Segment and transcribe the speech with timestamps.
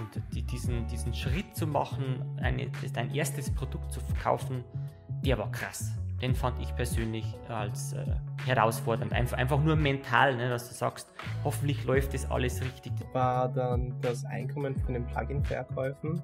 [0.00, 4.64] Und die, diesen, diesen Schritt zu machen, eine, dein erstes Produkt zu verkaufen,
[5.24, 5.92] der war krass.
[6.22, 8.04] Den fand ich persönlich als äh,
[8.44, 9.12] herausfordernd.
[9.12, 11.12] Einfach, einfach nur mental, ne, dass du sagst,
[11.44, 12.92] hoffentlich läuft das alles richtig.
[13.12, 16.20] War dann das Einkommen von den Plugin-Verkäufen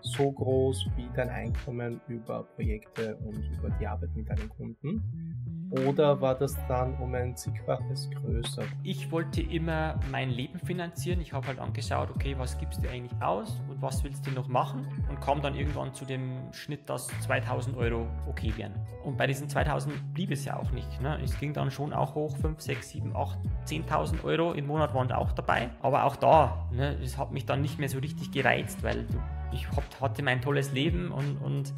[0.00, 5.25] so groß wie dein Einkommen über Projekte und über die Arbeit mit deinen Kunden?
[5.70, 8.62] Oder war das dann um ein zigfaches größer?
[8.84, 11.20] Ich wollte immer mein Leben finanzieren.
[11.20, 14.46] Ich habe halt angeschaut, okay, was gibst du eigentlich aus und was willst du noch
[14.46, 14.86] machen?
[15.08, 18.74] Und kam dann irgendwann zu dem Schnitt, dass 2000 Euro okay wären.
[19.04, 21.00] Und bei diesen 2000 blieb es ja auch nicht.
[21.00, 21.18] Ne?
[21.22, 25.10] Es ging dann schon auch hoch, 5, 6, 7, 8, 10.000 Euro im Monat waren
[25.10, 25.70] auch dabei.
[25.80, 29.04] Aber auch da, ne, es hat mich dann nicht mehr so richtig gereizt, weil
[29.52, 29.66] ich
[30.00, 31.74] hatte mein tolles Leben und, und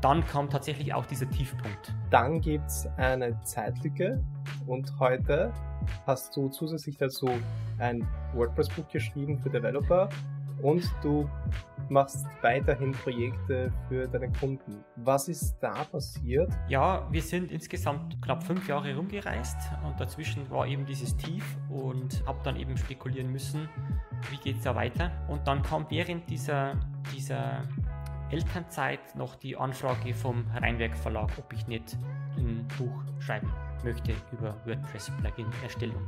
[0.00, 1.94] dann kam tatsächlich auch dieser Tiefpunkt.
[2.10, 4.22] Dann gibt es eine Zeitlücke
[4.66, 5.52] und heute
[6.06, 7.28] hast du zusätzlich dazu
[7.78, 10.08] ein WordPress-Buch geschrieben für Developer
[10.62, 11.28] und du
[11.88, 14.84] machst weiterhin Projekte für deine Kunden.
[14.96, 16.52] Was ist da passiert?
[16.68, 22.22] Ja, wir sind insgesamt knapp fünf Jahre rumgereist und dazwischen war eben dieses Tief und
[22.26, 23.68] habe dann eben spekulieren müssen,
[24.30, 25.10] wie geht es da weiter.
[25.28, 26.74] Und dann kam während dieser,
[27.14, 27.62] dieser
[28.30, 31.96] Elternzeit noch die Anfrage vom Rheinwerk Verlag, ob ich nicht
[32.36, 33.50] ein Buch schreiben
[33.82, 36.06] möchte über WordPress-Plugin-Erstellung.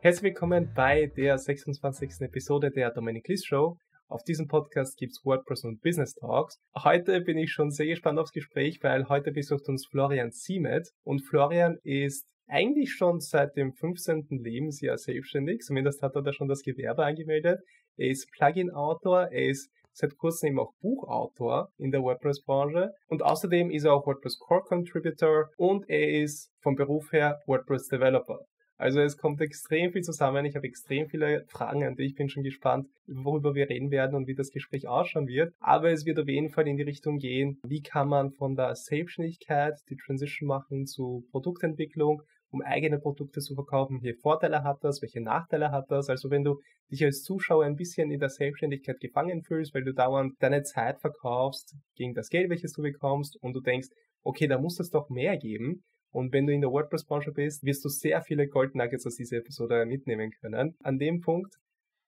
[0.00, 2.20] Herzlich willkommen bei der 26.
[2.22, 3.78] Episode der Dominic Liss Show.
[4.08, 6.58] Auf diesem Podcast gibt es WordPress und Business Talks.
[6.74, 11.20] Heute bin ich schon sehr gespannt aufs Gespräch, weil heute besucht uns Florian Siemet und
[11.20, 14.26] Florian ist eigentlich schon seit dem 15.
[14.30, 17.60] Lebensjahr selbstständig, zumindest hat er da schon das Gewerbe angemeldet.
[17.96, 23.70] Er ist Plugin-Autor, er ist seit kurzem eben auch Buchautor in der WordPress-Branche und außerdem
[23.70, 28.40] ist er auch WordPress Core Contributor und er ist vom Beruf her WordPress Developer.
[28.76, 30.44] Also es kommt extrem viel zusammen.
[30.44, 32.08] Ich habe extrem viele Fragen an dich.
[32.08, 35.54] Ich bin schon gespannt, worüber wir reden werden und wie das Gespräch ausschauen wird.
[35.60, 38.74] Aber es wird auf jeden Fall in die Richtung gehen, wie kann man von der
[38.74, 42.22] Selbstständigkeit die Transition machen zu Produktentwicklung,
[42.54, 44.00] um eigene Produkte zu verkaufen.
[44.00, 45.02] Welche Vorteile hat das?
[45.02, 46.08] Welche Nachteile hat das?
[46.08, 46.60] Also wenn du
[46.90, 51.00] dich als Zuschauer ein bisschen in der Selbstständigkeit gefangen fühlst, weil du dauernd deine Zeit
[51.00, 53.88] verkaufst gegen das Geld, welches du bekommst und du denkst,
[54.22, 55.82] okay, da muss es doch mehr geben,
[56.14, 59.38] und wenn du in der WordPress-Branche bist, wirst du sehr viele Gold Nuggets aus dieser
[59.38, 60.76] Episode mitnehmen können.
[60.84, 61.56] An dem Punkt,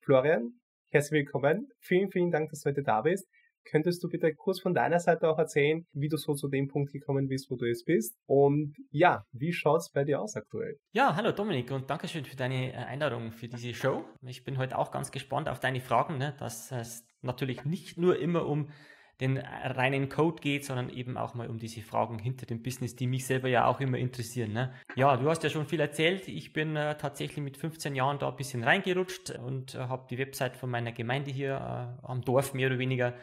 [0.01, 0.61] Florian,
[0.93, 1.67] herzlich willkommen.
[1.81, 3.27] Vielen, vielen Dank, dass du heute da bist.
[3.71, 6.93] Könntest du bitte kurz von deiner Seite auch erzählen, wie du so zu dem Punkt
[6.93, 8.17] gekommen bist, wo du jetzt bist?
[8.27, 10.77] Und ja, wie schaut's bei dir aus aktuell?
[10.93, 14.05] Ja, hallo Dominik und Dankeschön für deine äh, Einladung für diese Show.
[14.23, 16.35] Ich bin heute auch ganz gespannt auf deine Fragen, ne?
[16.39, 18.69] dass es natürlich nicht nur immer um
[19.21, 23.07] den reinen Code geht, sondern eben auch mal um diese Fragen hinter dem Business, die
[23.07, 24.53] mich selber ja auch immer interessieren.
[24.53, 24.75] Ne?
[24.95, 26.29] Ja, du hast ja schon viel erzählt.
[26.29, 30.19] Ich bin äh, tatsächlich mit 15 Jahren da ein bisschen reingerutscht und äh, habe die
[30.19, 33.15] Website von meiner Gemeinde hier äh, am Dorf mehr oder weniger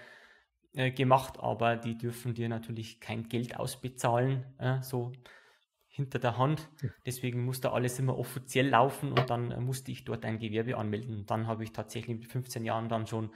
[0.73, 5.11] äh, gemacht, aber die dürfen dir natürlich kein Geld ausbezahlen, äh, so
[5.87, 6.69] hinter der Hand.
[7.05, 11.25] Deswegen musste alles immer offiziell laufen und dann äh, musste ich dort ein Gewerbe anmelden.
[11.27, 13.29] Dann habe ich tatsächlich mit 15 Jahren dann schon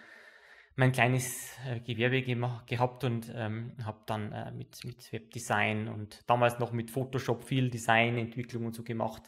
[0.76, 6.60] mein kleines äh, Gewerbe gehabt und ähm, habe dann äh, mit, mit Webdesign und damals
[6.60, 9.24] noch mit Photoshop viel Designentwicklung und so gemacht.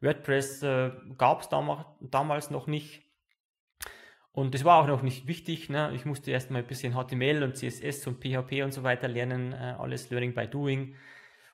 [0.00, 3.05] WordPress äh, gab es damals, damals noch nicht.
[4.36, 5.70] Und das war auch noch nicht wichtig.
[5.70, 5.92] Ne?
[5.94, 9.52] Ich musste erst mal ein bisschen HTML und CSS und PHP und so weiter lernen.
[9.52, 10.94] Äh, alles Learning by Doing.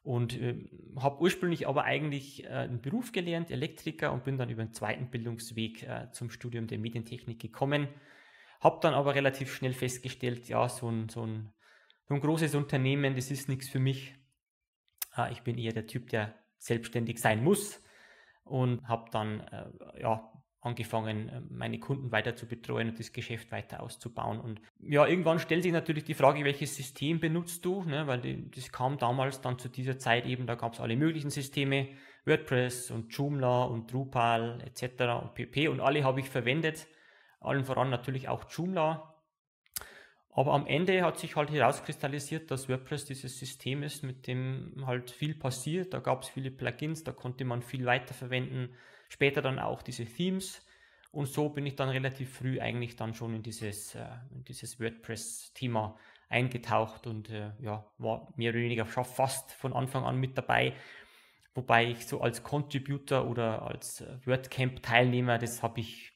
[0.03, 4.62] Und äh, habe ursprünglich aber eigentlich äh, einen Beruf gelernt, Elektriker, und bin dann über
[4.62, 7.88] einen zweiten Bildungsweg äh, zum Studium der Medientechnik gekommen
[8.62, 11.53] habe dann aber relativ schnell festgestellt, ja, so ein, so ein,
[12.09, 14.14] so ein großes Unternehmen, das ist nichts für mich.
[15.16, 17.82] Äh, ich bin eher der Typ, der selbstständig sein muss
[18.44, 20.32] und habe dann äh, ja,
[20.62, 24.41] angefangen, meine Kunden weiter zu betreuen und das Geschäft weiter auszubauen.
[24.41, 28.06] Und ja, irgendwann stellt sich natürlich die Frage, welches System benutzt du, ne?
[28.06, 31.31] weil die, das kam damals dann zu dieser Zeit eben, da gab es alle möglichen
[31.31, 31.89] Systeme,
[32.25, 35.23] WordPress und Joomla und Drupal etc.
[35.23, 36.87] und PP und alle habe ich verwendet
[37.43, 39.09] allen voran natürlich auch Joomla.
[40.35, 45.11] Aber am Ende hat sich halt herauskristallisiert, dass WordPress dieses System ist, mit dem halt
[45.11, 45.93] viel passiert.
[45.93, 48.75] Da gab es viele Plugins, da konnte man viel weiterverwenden.
[49.12, 50.67] Später dann auch diese Themes.
[51.11, 54.06] Und so bin ich dann relativ früh eigentlich dann schon in dieses, äh,
[54.49, 55.99] dieses WordPress-Thema
[56.31, 60.73] eingetaucht und äh, ja, war mehr oder weniger fast von Anfang an mit dabei.
[61.55, 66.14] Wobei ich so als Contributor oder als äh, WordCamp-Teilnehmer, das habe ich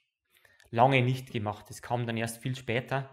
[0.71, 1.67] lange nicht gemacht.
[1.69, 3.11] Das kam dann erst viel später.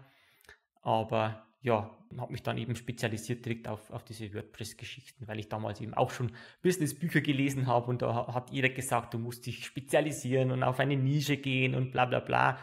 [0.80, 5.80] Aber ja, habe mich dann eben spezialisiert direkt auf, auf diese WordPress-Geschichten, weil ich damals
[5.80, 6.30] eben auch schon
[6.62, 10.94] Business-Bücher gelesen habe und da hat jeder gesagt, du musst dich spezialisieren und auf eine
[10.96, 12.58] Nische gehen und bla bla bla.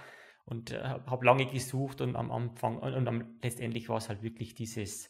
[0.46, 4.22] und äh, habe lange gesucht und am Anfang und, und am, letztendlich war es halt
[4.22, 5.10] wirklich dieses,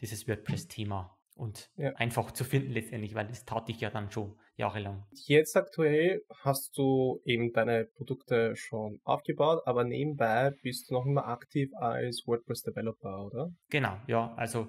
[0.00, 1.90] dieses WordPress-Thema und ja.
[1.94, 5.04] einfach zu finden letztendlich, weil das tat ich ja dann schon jahrelang.
[5.26, 11.26] Jetzt aktuell hast du eben deine Produkte schon aufgebaut, aber nebenbei bist du noch immer
[11.26, 13.50] aktiv als WordPress-Developer, oder?
[13.70, 14.34] Genau, ja.
[14.36, 14.68] Also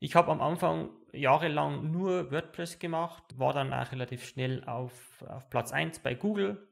[0.00, 5.48] ich habe am Anfang jahrelang nur WordPress gemacht, war dann auch relativ schnell auf, auf
[5.50, 6.68] Platz 1 bei Google,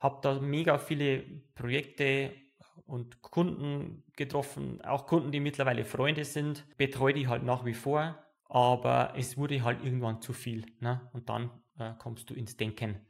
[0.00, 1.22] habe da mega viele
[1.54, 2.32] Projekte
[2.86, 8.25] und Kunden getroffen, auch Kunden, die mittlerweile Freunde sind, betreue die halt nach wie vor,
[8.48, 10.66] aber es wurde halt irgendwann zu viel.
[10.80, 11.00] Ne?
[11.12, 13.00] Und dann äh, kommst du ins Denken.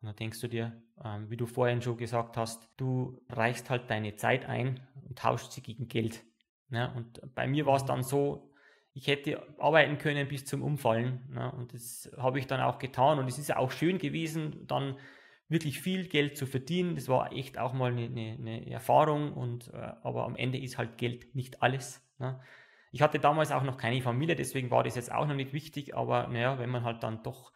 [0.00, 3.90] Und dann denkst du dir, ähm, wie du vorhin schon gesagt hast, du reichst halt
[3.90, 6.24] deine Zeit ein und tauscht sie gegen Geld.
[6.68, 6.92] Ne?
[6.94, 8.52] Und bei mir war es dann so,
[8.92, 11.28] ich hätte arbeiten können bis zum Umfallen.
[11.30, 11.52] Ne?
[11.52, 13.18] Und das habe ich dann auch getan.
[13.18, 14.96] Und es ist ja auch schön gewesen, dann
[15.48, 16.94] wirklich viel Geld zu verdienen.
[16.94, 19.34] Das war echt auch mal eine, eine, eine Erfahrung.
[19.34, 22.02] Und, äh, aber am Ende ist halt Geld nicht alles.
[22.18, 22.40] Ne?
[22.96, 25.94] Ich hatte damals auch noch keine Familie, deswegen war das jetzt auch noch nicht wichtig.
[25.94, 27.52] Aber naja, wenn man halt dann doch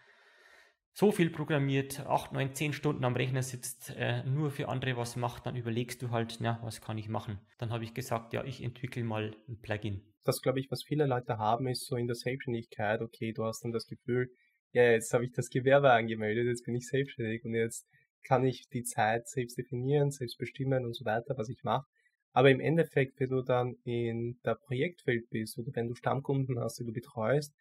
[0.92, 5.16] so viel programmiert, 8, 9, 10 Stunden am Rechner sitzt, äh, nur für andere was
[5.16, 7.38] macht, dann überlegst du halt, na, was kann ich machen?
[7.56, 10.02] Dann habe ich gesagt, ja, ich entwickle mal ein Plugin.
[10.26, 13.64] Das glaube ich, was viele Leute haben, ist so in der Selbstständigkeit, okay, du hast
[13.64, 14.30] dann das Gefühl,
[14.72, 17.88] ja, jetzt habe ich das Gewerbe angemeldet, jetzt bin ich selbstständig und jetzt
[18.24, 21.86] kann ich die Zeit selbst definieren, selbst bestimmen und so weiter, was ich mache.
[22.32, 26.78] Aber im Endeffekt, wenn du dann in der Projektwelt bist oder wenn du Stammkunden hast,
[26.78, 27.54] die du betreust,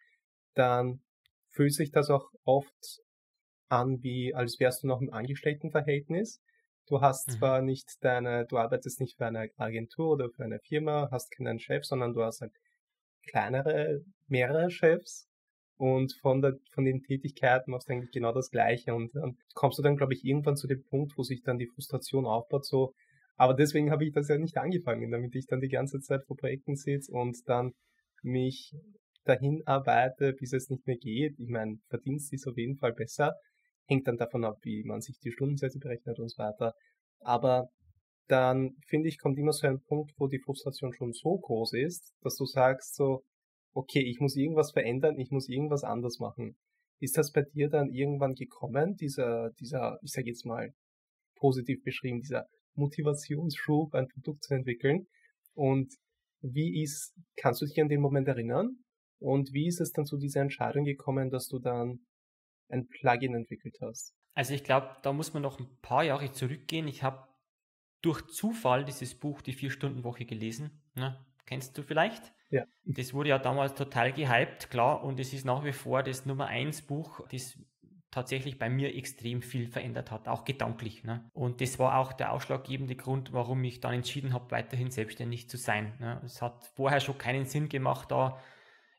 [0.53, 1.01] dann
[1.49, 3.01] fühlt sich das auch oft
[3.69, 6.41] an, wie als wärst du noch im Angestelltenverhältnis.
[6.87, 7.31] Du hast mhm.
[7.33, 11.59] zwar nicht deine, du arbeitest nicht für eine Agentur oder für eine Firma, hast keinen
[11.59, 12.53] Chef, sondern du hast halt
[13.27, 15.27] kleinere, mehrere Chefs
[15.77, 19.77] und von, der, von den Tätigkeiten machst du eigentlich genau das Gleiche und dann kommst
[19.77, 22.93] du dann, glaube ich, irgendwann zu dem Punkt, wo sich dann die Frustration aufbaut, so,
[23.39, 26.35] aber deswegen habe ich das ja nicht angefangen, damit ich dann die ganze Zeit vor
[26.35, 27.71] Projekten sitze und dann
[28.21, 28.73] mich
[29.23, 31.39] dahin arbeite, bis es nicht mehr geht.
[31.39, 33.35] Ich meine, Verdienst ist auf jeden Fall besser,
[33.87, 36.73] hängt dann davon ab, wie man sich die Stundensätze berechnet und so weiter.
[37.21, 37.69] Aber
[38.27, 42.11] dann finde ich, kommt immer so ein Punkt, wo die Frustration schon so groß ist,
[42.21, 43.23] dass du sagst so,
[43.73, 46.57] okay, ich muss irgendwas verändern, ich muss irgendwas anders machen.
[46.99, 50.73] Ist das bei dir dann irgendwann gekommen, dieser, dieser, ich sage jetzt mal
[51.37, 55.07] positiv beschrieben, dieser Motivationsschub, ein Produkt zu entwickeln?
[55.53, 55.93] Und
[56.41, 58.77] wie ist, kannst du dich an den Moment erinnern?
[59.19, 62.05] Und wie ist es dann zu dieser Entscheidung gekommen, dass du dann
[62.69, 64.15] ein Plugin entwickelt hast?
[64.33, 66.87] Also ich glaube, da muss man noch ein paar Jahre zurückgehen.
[66.87, 67.27] Ich habe
[68.01, 70.81] durch Zufall dieses Buch Die Vier-Stunden-Woche gelesen.
[70.95, 71.19] Ne?
[71.45, 72.31] Kennst du vielleicht?
[72.49, 72.63] Ja.
[72.85, 76.47] Das wurde ja damals total gehypt, klar, und es ist nach wie vor das Nummer
[76.47, 77.59] 1 Buch, das
[78.11, 81.03] tatsächlich bei mir extrem viel verändert hat, auch gedanklich.
[81.03, 81.29] Ne?
[81.33, 85.57] Und das war auch der ausschlaggebende Grund, warum ich dann entschieden habe, weiterhin selbstständig zu
[85.57, 85.93] sein.
[85.99, 86.21] Ne?
[86.25, 88.39] Es hat vorher schon keinen Sinn gemacht, da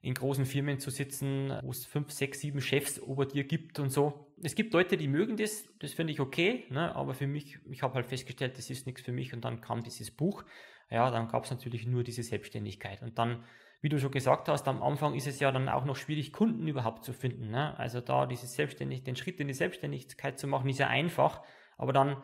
[0.02, 3.90] in großen Firmen zu sitzen, wo es fünf, sechs, sieben Chefs über dir gibt und
[3.90, 4.32] so.
[4.42, 6.94] Es gibt Leute, die mögen das, das finde ich okay, ne?
[6.94, 9.82] aber für mich, ich habe halt festgestellt, das ist nichts für mich und dann kam
[9.82, 10.44] dieses Buch.
[10.90, 13.02] Ja, dann gab es natürlich nur diese Selbstständigkeit.
[13.02, 13.44] Und dann,
[13.80, 16.66] wie du schon gesagt hast, am Anfang ist es ja dann auch noch schwierig, Kunden
[16.68, 17.50] überhaupt zu finden.
[17.50, 17.78] Ne?
[17.78, 21.42] Also da dieses Selbstständig, den Schritt in die Selbstständigkeit zu machen, ist ja einfach,
[21.78, 22.22] aber dann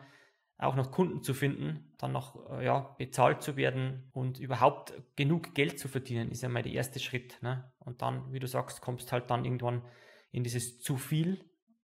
[0.59, 5.53] auch noch Kunden zu finden, dann noch äh, ja, bezahlt zu werden und überhaupt genug
[5.53, 7.41] Geld zu verdienen, ist ja mal der erste Schritt.
[7.41, 7.71] Ne?
[7.79, 9.83] Und dann, wie du sagst, kommst halt dann irgendwann
[10.31, 11.43] in dieses zu viel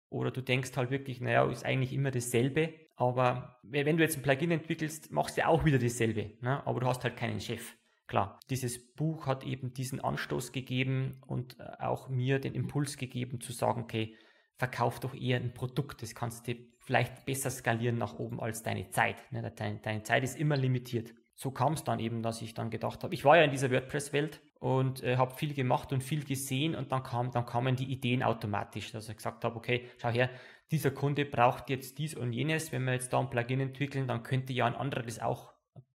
[0.10, 2.74] oder du denkst halt wirklich, naja, ist eigentlich immer dasselbe.
[2.96, 6.38] Aber wenn du jetzt ein Plugin entwickelst, machst du auch wieder dasselbe.
[6.42, 6.66] Ne?
[6.66, 7.76] Aber du hast halt keinen Chef.
[8.14, 13.42] Klar, dieses Buch hat eben diesen Anstoß gegeben und äh, auch mir den Impuls gegeben
[13.42, 14.16] zu sagen, okay,
[14.60, 16.04] verkauf doch eher ein Produkt.
[16.04, 19.16] Das kannst du vielleicht besser skalieren nach oben als deine Zeit.
[19.32, 19.52] Ne?
[19.56, 21.12] Deine, Zeit ist immer limitiert.
[21.34, 23.72] So kam es dann eben, dass ich dann gedacht habe, ich war ja in dieser
[23.72, 27.92] WordPress-Welt und äh, habe viel gemacht und viel gesehen und dann, kam, dann kamen die
[27.92, 30.30] Ideen automatisch, dass ich gesagt habe, okay, schau her,
[30.70, 34.22] dieser Kunde braucht jetzt dies und jenes, wenn wir jetzt da ein Plugin entwickeln, dann
[34.22, 35.52] könnte ja ein anderer das auch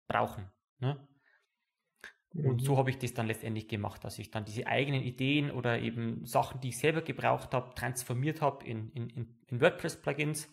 [0.08, 0.50] brauchen.
[0.80, 1.08] Ne?
[2.44, 2.78] Und so mhm.
[2.78, 6.62] habe ich das dann letztendlich gemacht, dass ich dann diese eigenen Ideen oder eben Sachen,
[6.62, 10.52] die ich selber gebraucht habe, transformiert habe in, in, in WordPress-Plugins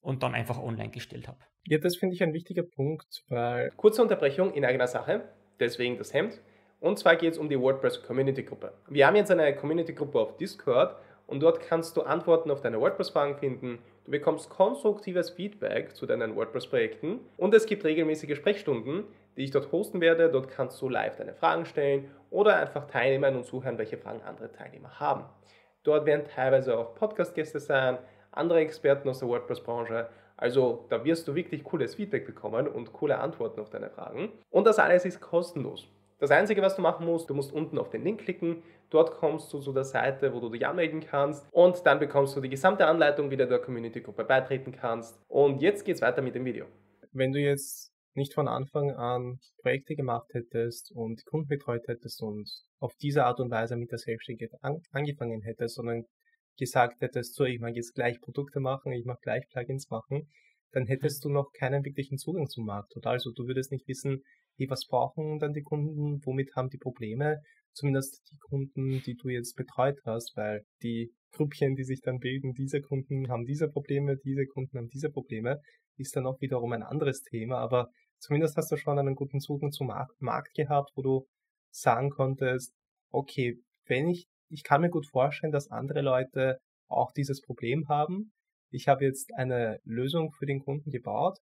[0.00, 1.38] und dann einfach online gestellt habe.
[1.64, 6.12] Ja, das finde ich ein wichtiger Punkt, weil kurze Unterbrechung in eigener Sache, deswegen das
[6.12, 6.40] Hemd.
[6.80, 8.72] Und zwar geht es um die WordPress Community Gruppe.
[8.88, 10.96] Wir haben jetzt eine Community Gruppe auf Discord
[11.26, 13.78] und dort kannst du Antworten auf deine WordPress-Fragen finden.
[14.04, 19.04] Du bekommst konstruktives Feedback zu deinen WordPress-Projekten und es gibt regelmäßige Sprechstunden,
[19.36, 20.30] die ich dort hosten werde.
[20.30, 24.50] Dort kannst du live deine Fragen stellen oder einfach teilnehmen und zuhören, welche Fragen andere
[24.52, 25.24] Teilnehmer haben.
[25.82, 27.98] Dort werden teilweise auch Podcast-Gäste sein,
[28.32, 33.18] andere Experten aus der WordPress-Branche, Also da wirst du wirklich cooles Feedback bekommen und coole
[33.18, 34.32] Antworten auf deine Fragen.
[34.50, 35.88] Und das alles ist kostenlos.
[36.18, 38.62] Das Einzige, was du machen musst, du musst unten auf den Link klicken.
[38.90, 41.46] Dort kommst du zu der Seite, wo du dich anmelden kannst.
[41.52, 45.18] Und dann bekommst du die gesamte Anleitung, wie du der Community-Gruppe beitreten kannst.
[45.28, 46.66] Und jetzt geht's weiter mit dem Video.
[47.12, 52.50] Wenn du jetzt nicht von Anfang an Projekte gemacht hättest und Kunden betreut hättest und
[52.78, 56.04] auf diese Art und Weise mit der Selbstständigkeit an, angefangen hättest, sondern
[56.58, 60.28] gesagt hättest, so, ich mag jetzt gleich Produkte machen, ich mag gleich Plugins machen,
[60.72, 62.96] dann hättest du noch keinen wirklichen Zugang zum Markt.
[62.96, 63.10] Oder?
[63.10, 64.22] Also du würdest nicht wissen,
[64.56, 67.42] hey, was brauchen dann die Kunden, womit haben die Probleme,
[67.72, 72.54] zumindest die Kunden, die du jetzt betreut hast, weil die Gruppchen, die sich dann bilden,
[72.54, 75.60] diese Kunden haben diese Probleme, diese Kunden haben diese Probleme,
[75.98, 79.72] ist dann auch wiederum ein anderes Thema, aber zumindest hast du schon einen guten Zugang
[79.72, 81.26] zum Markt gehabt, wo du
[81.70, 82.74] sagen konntest,
[83.10, 86.58] okay, wenn ich, ich kann mir gut vorstellen, dass andere Leute
[86.88, 88.32] auch dieses Problem haben.
[88.70, 91.38] Ich habe jetzt eine Lösung für den Kunden gebaut.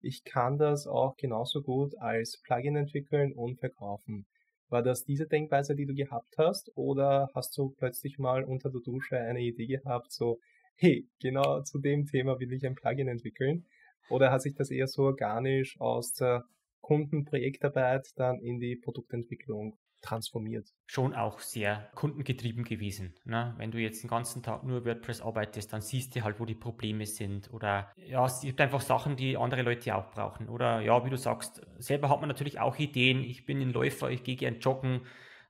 [0.00, 4.26] Ich kann das auch genauso gut als Plugin entwickeln und verkaufen.
[4.68, 6.70] War das diese Denkweise, die du gehabt hast?
[6.74, 10.38] Oder hast du plötzlich mal unter der Dusche eine Idee gehabt, so,
[10.76, 13.66] hey, genau zu dem Thema will ich ein Plugin entwickeln?
[14.08, 16.44] Oder hat sich das eher so organisch aus der
[16.80, 20.68] Kundenprojektarbeit dann in die Produktentwicklung transformiert?
[20.86, 23.14] Schon auch sehr kundengetrieben gewesen.
[23.24, 23.54] Ne?
[23.58, 26.54] Wenn du jetzt den ganzen Tag nur WordPress arbeitest, dann siehst du halt, wo die
[26.54, 27.52] Probleme sind.
[27.52, 30.48] Oder ja, es gibt einfach Sachen, die andere Leute auch brauchen.
[30.48, 33.22] Oder ja, wie du sagst, selber hat man natürlich auch Ideen.
[33.24, 35.00] Ich bin ein Läufer, ich gehe gern joggen.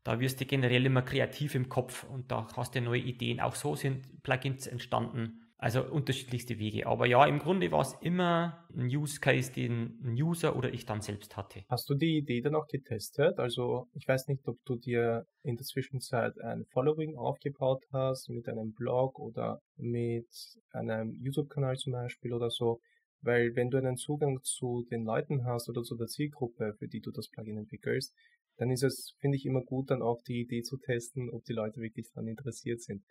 [0.04, 3.40] Da wirst du generell immer kreativ im Kopf und da hast du neue Ideen.
[3.40, 5.45] Auch so sind Plugins entstanden.
[5.58, 6.86] Also unterschiedlichste Wege.
[6.86, 10.84] Aber ja, im Grunde war es immer ein Use Case, den ein User oder ich
[10.84, 11.62] dann selbst hatte.
[11.70, 13.38] Hast du die Idee dann auch getestet?
[13.38, 18.48] Also ich weiß nicht, ob du dir in der Zwischenzeit ein Following aufgebaut hast mit
[18.48, 20.28] einem Blog oder mit
[20.72, 22.80] einem YouTube-Kanal zum Beispiel oder so.
[23.22, 27.00] Weil wenn du einen Zugang zu den Leuten hast oder zu der Zielgruppe, für die
[27.00, 28.14] du das Plugin entwickelst,
[28.58, 31.52] dann ist es, finde ich, immer gut, dann auch die Idee zu testen, ob die
[31.54, 33.02] Leute wirklich daran interessiert sind.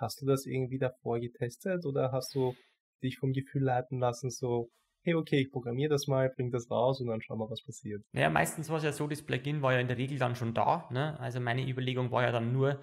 [0.00, 2.54] Hast du das irgendwie davor getestet oder hast du
[3.02, 4.70] dich vom Gefühl leiten lassen, so,
[5.02, 8.02] hey, okay, ich programmiere das mal, bring das raus und dann schauen wir, was passiert?
[8.12, 10.54] Naja, meistens war es ja so, das Plugin war ja in der Regel dann schon
[10.54, 10.88] da.
[10.90, 11.18] Ne?
[11.20, 12.80] Also meine Überlegung war ja dann nur,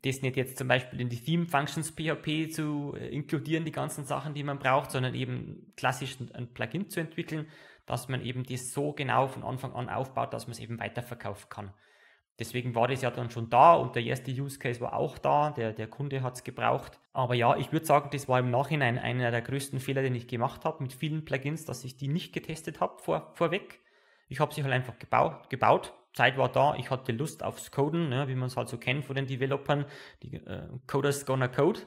[0.00, 4.04] das nicht jetzt zum Beispiel in die Theme Functions PHP zu äh, inkludieren, die ganzen
[4.04, 7.46] Sachen, die man braucht, sondern eben klassisch ein Plugin zu entwickeln,
[7.84, 11.48] dass man eben das so genau von Anfang an aufbaut, dass man es eben weiterverkaufen
[11.50, 11.74] kann.
[12.38, 15.50] Deswegen war das ja dann schon da und der erste Use Case war auch da,
[15.50, 16.98] der, der Kunde hat es gebraucht.
[17.12, 20.26] Aber ja, ich würde sagen, das war im Nachhinein einer der größten Fehler, den ich
[20.26, 23.80] gemacht habe mit vielen Plugins, dass ich die nicht getestet habe vor, vorweg.
[24.28, 25.92] Ich habe sie halt einfach gebaut, gebaut.
[26.14, 29.04] Zeit war da, ich hatte Lust aufs Coden, ne, wie man es halt so kennt
[29.04, 29.84] von den Developern.
[30.22, 31.80] Die äh, Coders gonna code.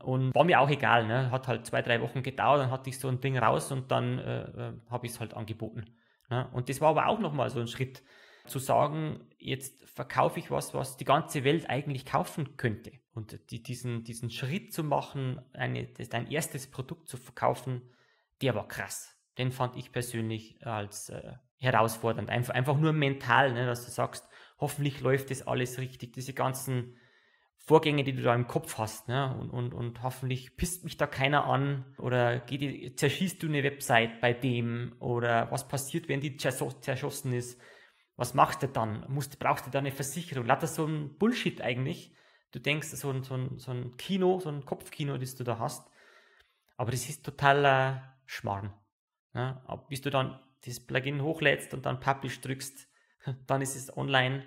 [0.00, 1.30] Und war mir auch egal, ne?
[1.30, 4.18] hat halt zwei, drei Wochen gedauert, dann hatte ich so ein Ding raus und dann
[4.18, 5.86] äh, äh habe ich es halt angeboten.
[6.30, 6.48] Ne?
[6.52, 8.02] Und das war aber auch nochmal so ein Schritt
[8.46, 12.92] zu sagen, jetzt verkaufe ich was, was die ganze Welt eigentlich kaufen könnte.
[13.14, 17.82] Und die, diesen, diesen Schritt zu machen, eine, dein erstes Produkt zu verkaufen,
[18.42, 19.16] der war krass.
[19.38, 22.30] Den fand ich persönlich als äh, herausfordernd.
[22.30, 24.28] Einfach, einfach nur mental, ne, dass du sagst,
[24.58, 26.96] hoffentlich läuft das alles richtig, diese ganzen
[27.56, 29.36] Vorgänge, die du da im Kopf hast, ne?
[29.38, 34.20] und, und, und hoffentlich pisst mich da keiner an oder geht, zerschießt du eine Website
[34.20, 37.60] bei dem oder was passiert, wenn die zerschossen ist
[38.18, 39.06] was machst du dann?
[39.08, 40.44] Musst, brauchst du da eine Versicherung?
[40.44, 42.12] Lauter so ein Bullshit eigentlich.
[42.50, 45.60] Du denkst, so ein, so, ein, so ein Kino, so ein Kopfkino, das du da
[45.60, 45.88] hast.
[46.76, 48.74] Aber das ist totaler Schmarrn.
[49.34, 52.88] Ja, bis du dann das Plugin hochlädst und dann Publish drückst,
[53.46, 54.44] dann ist es online.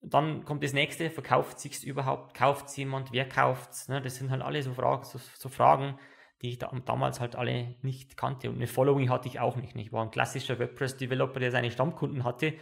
[0.00, 3.88] Dann kommt das nächste, verkauft sich's überhaupt, kauft es jemand, wer kauft's?
[3.88, 4.02] Ne?
[4.02, 5.96] Das sind halt alle so Fragen, so, so Fragen,
[6.42, 8.48] die ich da, damals halt alle nicht kannte.
[8.48, 9.74] Und eine Following hatte ich auch nicht.
[9.76, 12.54] Ich war ein klassischer WordPress-Developer, der seine Stammkunden hatte.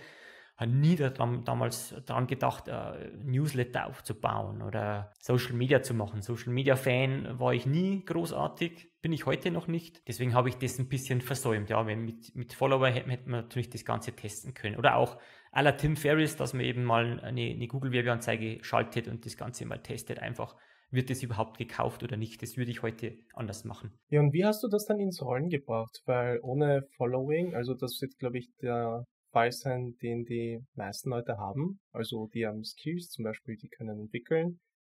[0.57, 6.23] Hat nie daran, damals daran gedacht, äh, Newsletter aufzubauen oder Social Media zu machen.
[6.23, 10.09] Social Media Fan war ich nie großartig, bin ich heute noch nicht.
[10.09, 11.69] Deswegen habe ich das ein bisschen versäumt.
[11.69, 14.77] Ja, mit, mit Follower hätte, hätte man natürlich das Ganze testen können.
[14.77, 15.19] Oder auch
[15.53, 19.67] à la Tim Ferriss, dass man eben mal eine, eine Google-Werbeanzeige schaltet und das Ganze
[19.67, 20.21] mal testet.
[20.21, 20.57] Einfach
[20.97, 22.43] wird es überhaupt gekauft oder nicht.
[22.43, 23.93] Das würde ich heute anders machen.
[24.09, 26.03] Ja, und wie hast du das dann ins Rollen gebracht?
[26.07, 31.37] Weil ohne Following, also das wird, glaube ich, der Fall sein, den die meisten Leute
[31.37, 31.79] haben.
[31.93, 34.59] Also die haben Skills zum Beispiel, die können entwickeln.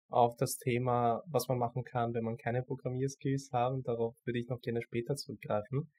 [0.09, 4.47] Auf das Thema, was man machen kann, wenn man keine Programmierskills haben, darauf würde ich
[4.47, 5.89] noch gerne später zurückgreifen.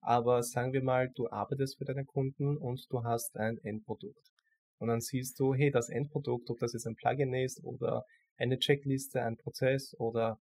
[0.00, 4.28] Aber sagen wir mal, du arbeitest für deine Kunden und du hast ein Endprodukt.
[4.78, 8.04] Und dann siehst du, hey, das Endprodukt, ob das jetzt ein Plugin ist oder
[8.36, 10.38] eine Checkliste, ein Prozess oder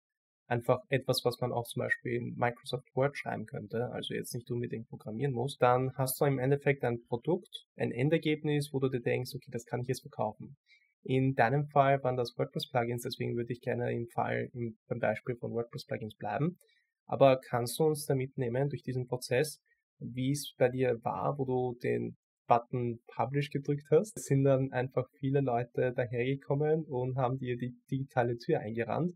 [0.47, 4.50] einfach etwas, was man auch zum Beispiel in Microsoft Word schreiben könnte, also jetzt nicht
[4.51, 9.01] unbedingt programmieren muss, dann hast du im Endeffekt ein Produkt, ein Endergebnis, wo du dir
[9.01, 10.57] denkst, okay, das kann ich jetzt verkaufen.
[11.03, 15.35] In deinem Fall waren das WordPress-Plugins, deswegen würde ich gerne im Fall, im, beim Beispiel
[15.35, 16.59] von WordPress-Plugins bleiben.
[17.05, 19.62] Aber kannst du uns da mitnehmen durch diesen Prozess,
[20.00, 22.15] wie es bei dir war, wo du den
[22.47, 24.17] Button Publish gedrückt hast?
[24.19, 29.13] Sind dann einfach viele Leute dahergekommen und haben dir die digitale Tür eingerannt?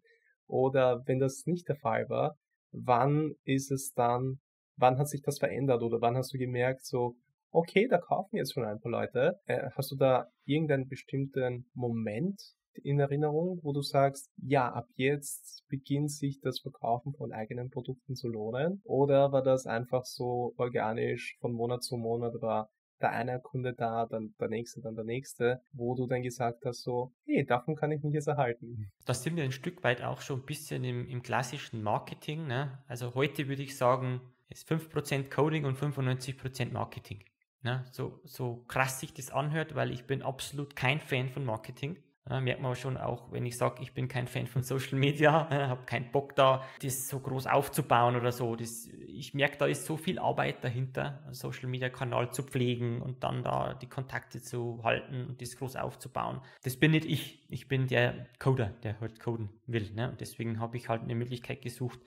[0.48, 2.38] Oder wenn das nicht der Fall war,
[2.72, 4.40] wann ist es dann,
[4.78, 7.16] wann hat sich das verändert oder wann hast du gemerkt, so,
[7.52, 9.40] okay, da kaufen jetzt schon ein paar Leute.
[9.46, 12.42] Äh, hast du da irgendeinen bestimmten Moment
[12.84, 18.16] in Erinnerung, wo du sagst, ja, ab jetzt beginnt sich das Verkaufen von eigenen Produkten
[18.16, 18.82] zu lohnen?
[18.84, 22.70] Oder war das einfach so organisch von Monat zu Monat war
[23.02, 26.84] der eine Kunde da, dann der nächste, dann der nächste, wo du dann gesagt hast,
[26.84, 28.92] so, hey, davon kann ich mich jetzt erhalten.
[29.06, 32.48] Das sind wir ein Stück weit auch schon ein bisschen im, im klassischen Marketing.
[32.48, 32.84] Ne?
[32.88, 37.24] Also heute würde ich sagen, ist 5% Coding und 95% Marketing.
[37.62, 37.86] Ne?
[37.92, 41.98] So, so krass sich das anhört, weil ich bin absolut kein Fan von Marketing.
[42.30, 45.48] Ja, merkt man schon auch, wenn ich sage, ich bin kein Fan von Social Media,
[45.52, 48.56] äh, habe keinen Bock da, das so groß aufzubauen oder so.
[48.56, 53.02] Das, ich merke, da ist so viel Arbeit dahinter, einen Social Media Kanal zu pflegen
[53.02, 56.42] und dann da die Kontakte zu halten und das groß aufzubauen.
[56.64, 57.46] Das bin nicht ich.
[57.50, 59.90] Ich bin der Coder, der halt coden will.
[59.94, 60.10] Ne?
[60.12, 62.00] Und deswegen habe ich halt eine Möglichkeit gesucht,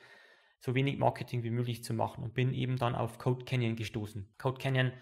[0.60, 4.28] so wenig Marketing wie möglich zu machen und bin eben dann auf Code Canyon gestoßen.
[4.36, 4.92] Code Canyon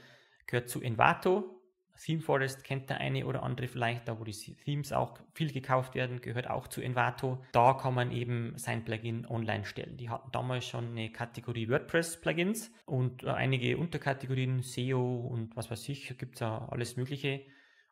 [0.46, 1.57] gehört zu Envato,
[2.04, 5.94] Theme Forest kennt der eine oder andere vielleicht, da wo die Themes auch viel gekauft
[5.94, 7.44] werden, gehört auch zu Envato.
[7.52, 9.96] Da kann man eben sein Plugin online stellen.
[9.96, 15.88] Die hatten damals schon eine Kategorie WordPress-Plugins und äh, einige Unterkategorien, SEO und was weiß
[15.88, 17.42] ich, gibt es ja alles Mögliche.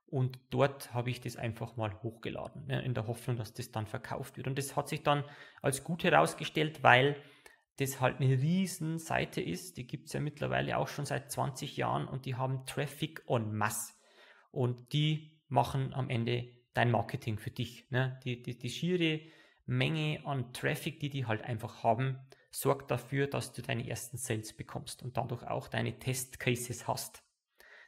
[0.08, 3.86] Und dort habe ich das einfach mal hochgeladen, ne, in der Hoffnung, dass das dann
[3.86, 4.46] verkauft wird.
[4.46, 5.24] Und das hat sich dann
[5.62, 7.16] als gut herausgestellt, weil
[7.78, 9.76] das halt eine riesen Seite ist.
[9.76, 13.54] Die gibt es ja mittlerweile auch schon seit 20 Jahren und die haben Traffic en
[13.54, 13.95] masse
[14.56, 17.90] und die machen am Ende dein Marketing für dich.
[17.90, 18.18] Ne?
[18.24, 19.20] Die, die, die schiere
[19.66, 22.18] Menge an Traffic, die die halt einfach haben,
[22.50, 27.22] sorgt dafür, dass du deine ersten Sales bekommst und dadurch auch deine Testcases hast.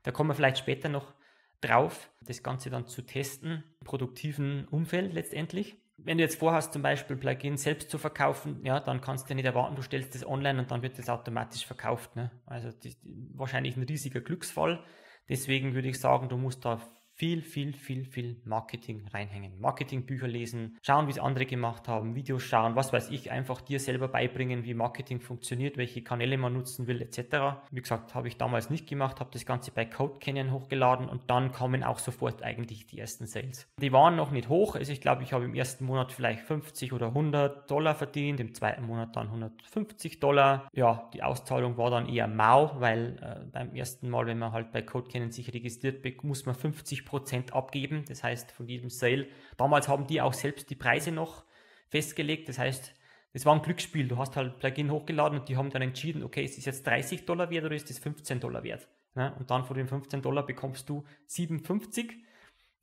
[0.02, 1.14] Da kommen wir vielleicht später noch
[1.60, 5.76] drauf, das Ganze dann zu testen, im produktiven Umfeld letztendlich.
[5.96, 9.44] Wenn du jetzt vorhast, zum Beispiel Plugins selbst zu verkaufen, ja, dann kannst du nicht
[9.44, 12.14] erwarten, du stellst das online und dann wird das automatisch verkauft.
[12.14, 12.30] Ne?
[12.46, 12.96] Also das,
[13.34, 14.84] wahrscheinlich ein riesiger Glücksfall.
[15.28, 16.80] Deswegen würde ich sagen, du musst da
[17.18, 19.60] viel, viel, viel, viel Marketing reinhängen.
[19.60, 23.80] Marketingbücher lesen, schauen, wie es andere gemacht haben, Videos schauen, was weiß ich, einfach dir
[23.80, 27.58] selber beibringen, wie Marketing funktioniert, welche Kanäle man nutzen will, etc.
[27.72, 31.22] Wie gesagt, habe ich damals nicht gemacht, habe das Ganze bei Code Canyon hochgeladen und
[31.28, 33.66] dann kamen auch sofort eigentlich die ersten Sales.
[33.80, 36.92] Die waren noch nicht hoch, also ich glaube, ich habe im ersten Monat vielleicht 50
[36.92, 40.68] oder 100 Dollar verdient, im zweiten Monat dann 150 Dollar.
[40.72, 44.70] Ja, die Auszahlung war dann eher mau, weil äh, beim ersten Mal, wenn man halt
[44.70, 48.04] bei Code Canyon sich registriert, muss man 50 Prozent abgeben.
[48.06, 49.26] Das heißt, von jedem Sale.
[49.56, 51.44] Damals haben die auch selbst die Preise noch
[51.88, 52.48] festgelegt.
[52.48, 52.94] Das heißt,
[53.32, 54.06] das war ein Glücksspiel.
[54.06, 57.26] Du hast halt Plugin hochgeladen und die haben dann entschieden, okay, ist es jetzt 30
[57.26, 58.86] Dollar wert oder ist es 15 Dollar wert?
[59.14, 62.12] Und dann von den 15 Dollar bekommst du 57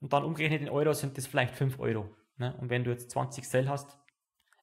[0.01, 2.09] und dann umgerechnet in Euro sind das vielleicht 5 Euro.
[2.37, 3.97] Und wenn du jetzt 20 Sale hast,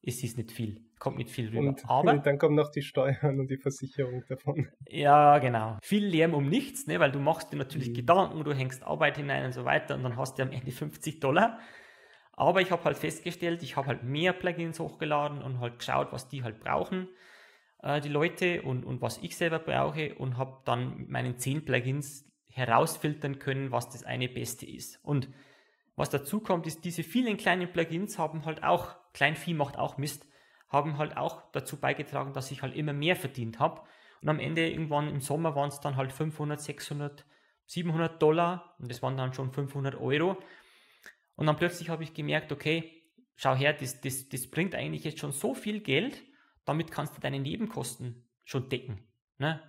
[0.03, 1.69] ist es nicht viel, kommt nicht viel rüber.
[1.69, 4.69] Und Aber dann kommen noch die Steuern und die Versicherung davon.
[4.89, 5.79] Ja, genau.
[5.83, 7.95] Viel Lärm um nichts, ne, weil du machst dir natürlich mhm.
[7.95, 11.21] Gedanken, du hängst Arbeit hinein und so weiter und dann hast du am Ende 50
[11.21, 11.59] Dollar.
[12.33, 16.29] Aber ich habe halt festgestellt, ich habe halt mehr Plugins hochgeladen und halt geschaut, was
[16.29, 17.09] die halt brauchen,
[17.83, 21.65] äh, die Leute und, und was ich selber brauche und habe dann mit meinen 10
[21.65, 24.99] Plugins herausfiltern können, was das eine Beste ist.
[25.05, 25.29] Und
[26.03, 30.27] was dazu kommt, ist, diese vielen kleinen Plugins haben halt auch, Kleinvieh macht auch Mist,
[30.69, 33.83] haben halt auch dazu beigetragen, dass ich halt immer mehr verdient habe.
[34.21, 37.25] Und am Ende irgendwann im Sommer waren es dann halt 500, 600,
[37.67, 40.37] 700 Dollar und das waren dann schon 500 Euro.
[41.37, 43.05] Und dann plötzlich habe ich gemerkt, okay,
[43.37, 46.21] schau her, das, das, das bringt eigentlich jetzt schon so viel Geld,
[46.65, 49.07] damit kannst du deine Nebenkosten schon decken.
[49.39, 49.63] Ne?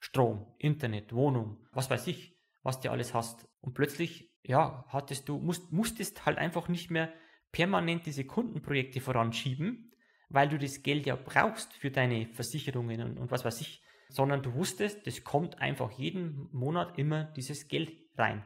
[0.00, 3.46] Strom, Internet, Wohnung, was weiß ich, was du alles hast.
[3.60, 7.12] Und plötzlich ja, hattest du, musst, musstest halt einfach nicht mehr
[7.52, 9.92] permanent diese Kundenprojekte voranschieben,
[10.28, 14.42] weil du das Geld ja brauchst für deine Versicherungen und, und was weiß ich, sondern
[14.42, 18.44] du wusstest, das kommt einfach jeden Monat immer dieses Geld rein.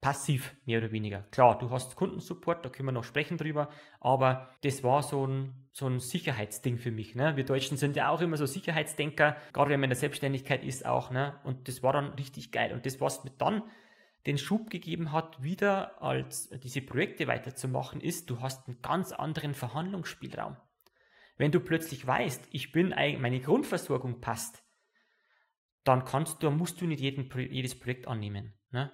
[0.00, 1.22] Passiv, mehr oder weniger.
[1.30, 3.68] Klar, du hast Kundensupport, da können wir noch sprechen drüber,
[4.00, 7.14] aber das war so ein, so ein Sicherheitsding für mich.
[7.14, 7.36] Ne?
[7.36, 10.86] Wir Deutschen sind ja auch immer so Sicherheitsdenker, gerade wenn man in der Selbstständigkeit ist
[10.86, 11.10] auch.
[11.10, 11.38] Ne?
[11.44, 12.72] Und das war dann richtig geil.
[12.72, 13.62] Und das, was mit dann
[14.26, 19.54] den Schub gegeben hat, wieder als diese Projekte weiterzumachen, ist, du hast einen ganz anderen
[19.54, 20.56] Verhandlungsspielraum.
[21.36, 24.62] Wenn du plötzlich weißt, ich bin meine Grundversorgung passt,
[25.84, 28.52] dann kannst du, musst du nicht jeden, jedes Projekt annehmen.
[28.70, 28.92] Ne?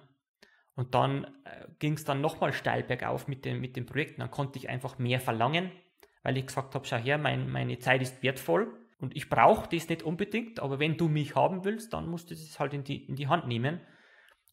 [0.75, 4.21] Und dann äh, ging es dann nochmal steil bergauf mit den, mit den Projekten.
[4.21, 5.71] Dann konnte ich einfach mehr verlangen,
[6.23, 9.89] weil ich gesagt habe, schau her, mein, meine Zeit ist wertvoll und ich brauche das
[9.89, 13.05] nicht unbedingt, aber wenn du mich haben willst, dann musst du das halt in die,
[13.05, 13.81] in die Hand nehmen.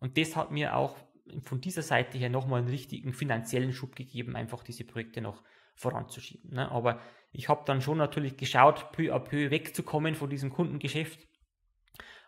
[0.05, 0.99] Und das hat mir auch
[1.45, 5.43] von dieser Seite her nochmal einen richtigen finanziellen Schub gegeben, einfach diese Projekte noch
[5.77, 6.53] voranzuschieben.
[6.53, 6.71] Ne?
[6.71, 7.01] Aber
[7.33, 11.27] ich habe dann schon natürlich geschaut, peu à peu wegzukommen von diesem Kundengeschäft.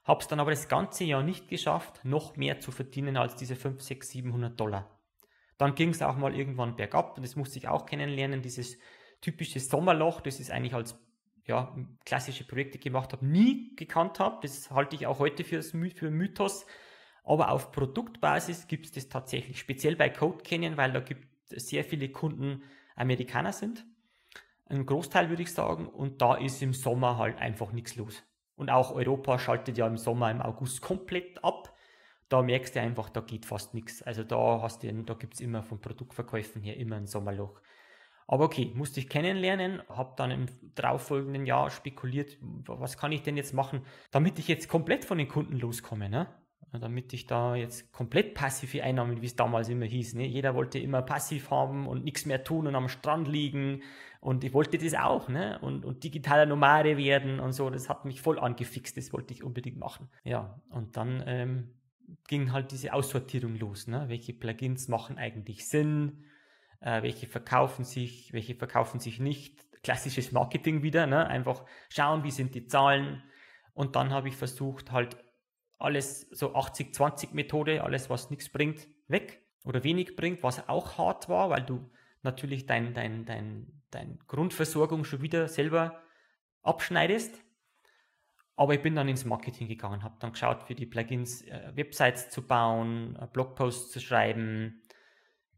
[0.04, 3.56] Habe es dann aber das ganze Jahr nicht geschafft, noch mehr zu verdienen als diese
[3.56, 4.98] 5, 6, 700 Dollar.
[5.58, 8.78] Dann ging es auch mal irgendwann bergab und das musste ich auch kennenlernen, dieses
[9.20, 10.98] typische Sommerloch, das ist eigentlich als
[11.44, 14.38] ja, klassische Projekte gemacht habe, nie gekannt habe.
[14.40, 16.64] Das halte ich auch heute für, für Mythos.
[17.26, 21.84] Aber auf Produktbasis gibt es das tatsächlich, speziell bei Code Canyon, weil da gibt sehr
[21.84, 22.62] viele Kunden
[22.94, 23.84] Amerikaner sind.
[24.66, 25.88] Ein Großteil würde ich sagen.
[25.88, 28.22] Und da ist im Sommer halt einfach nichts los.
[28.54, 31.76] Und auch Europa schaltet ja im Sommer, im August komplett ab.
[32.28, 34.02] Da merkst du einfach, da geht fast nichts.
[34.02, 37.60] Also da hast du, da gibt es immer von Produktverkäufen her immer ein Sommerloch.
[38.28, 43.36] Aber okay, musste ich kennenlernen, habe dann im darauffolgenden Jahr spekuliert, was kann ich denn
[43.36, 46.28] jetzt machen, damit ich jetzt komplett von den Kunden loskomme, ne?
[46.72, 50.14] Damit ich da jetzt komplett passive Einnahmen, wie es damals immer hieß.
[50.14, 50.26] Ne?
[50.26, 53.82] Jeder wollte immer passiv haben und nichts mehr tun und am Strand liegen.
[54.20, 55.58] Und ich wollte das auch, ne?
[55.60, 57.70] Und, und digitaler Nomade werden und so.
[57.70, 58.96] Das hat mich voll angefixt.
[58.96, 60.08] Das wollte ich unbedingt machen.
[60.24, 61.74] Ja, und dann ähm,
[62.26, 63.86] ging halt diese Aussortierung los.
[63.86, 64.04] Ne?
[64.08, 66.24] Welche Plugins machen eigentlich Sinn?
[66.80, 69.64] äh, welche verkaufen sich, welche verkaufen sich nicht.
[69.82, 71.26] Klassisches Marketing wieder, ne?
[71.26, 73.22] einfach schauen, wie sind die Zahlen.
[73.74, 75.16] Und dann habe ich versucht, halt
[75.78, 81.28] alles so 80-20 Methode, alles was nichts bringt, weg oder wenig bringt, was auch hart
[81.28, 81.90] war, weil du
[82.22, 86.02] natürlich dein, dein, dein, dein Grundversorgung schon wieder selber
[86.62, 87.42] abschneidest.
[88.56, 92.30] Aber ich bin dann ins Marketing gegangen, habe dann geschaut, für die Plugins äh, Websites
[92.30, 94.82] zu bauen, äh, Blogposts zu schreiben,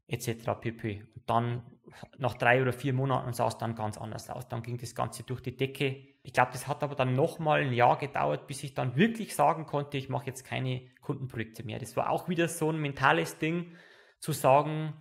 [0.08, 0.60] etc.
[0.60, 1.04] pp.
[1.14, 1.77] Und dann
[2.18, 4.48] nach drei oder vier Monaten sah es dann ganz anders aus.
[4.48, 6.08] Dann ging das Ganze durch die Decke.
[6.22, 9.66] Ich glaube, das hat aber dann nochmal ein Jahr gedauert, bis ich dann wirklich sagen
[9.66, 11.78] konnte, ich mache jetzt keine Kundenprojekte mehr.
[11.78, 13.72] Das war auch wieder so ein mentales Ding,
[14.20, 14.94] zu sagen,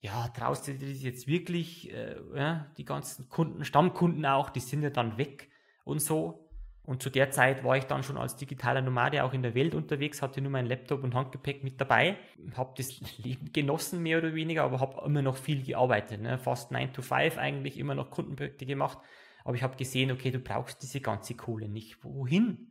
[0.00, 4.60] ja, traust du dir das jetzt wirklich, äh, ja, die ganzen Kunden, Stammkunden auch, die
[4.60, 5.50] sind ja dann weg
[5.84, 6.43] und so.
[6.86, 9.74] Und zu der Zeit war ich dann schon als digitaler Nomade auch in der Welt
[9.74, 12.16] unterwegs, hatte nur mein Laptop und Handgepäck mit dabei,
[12.56, 16.38] habe das Leben genossen mehr oder weniger, aber habe immer noch viel gearbeitet, ne?
[16.38, 18.98] fast 9 to 5 eigentlich, immer noch Kundenprojekte gemacht.
[19.44, 22.02] Aber ich habe gesehen, okay, du brauchst diese ganze Kohle nicht.
[22.04, 22.70] Wohin?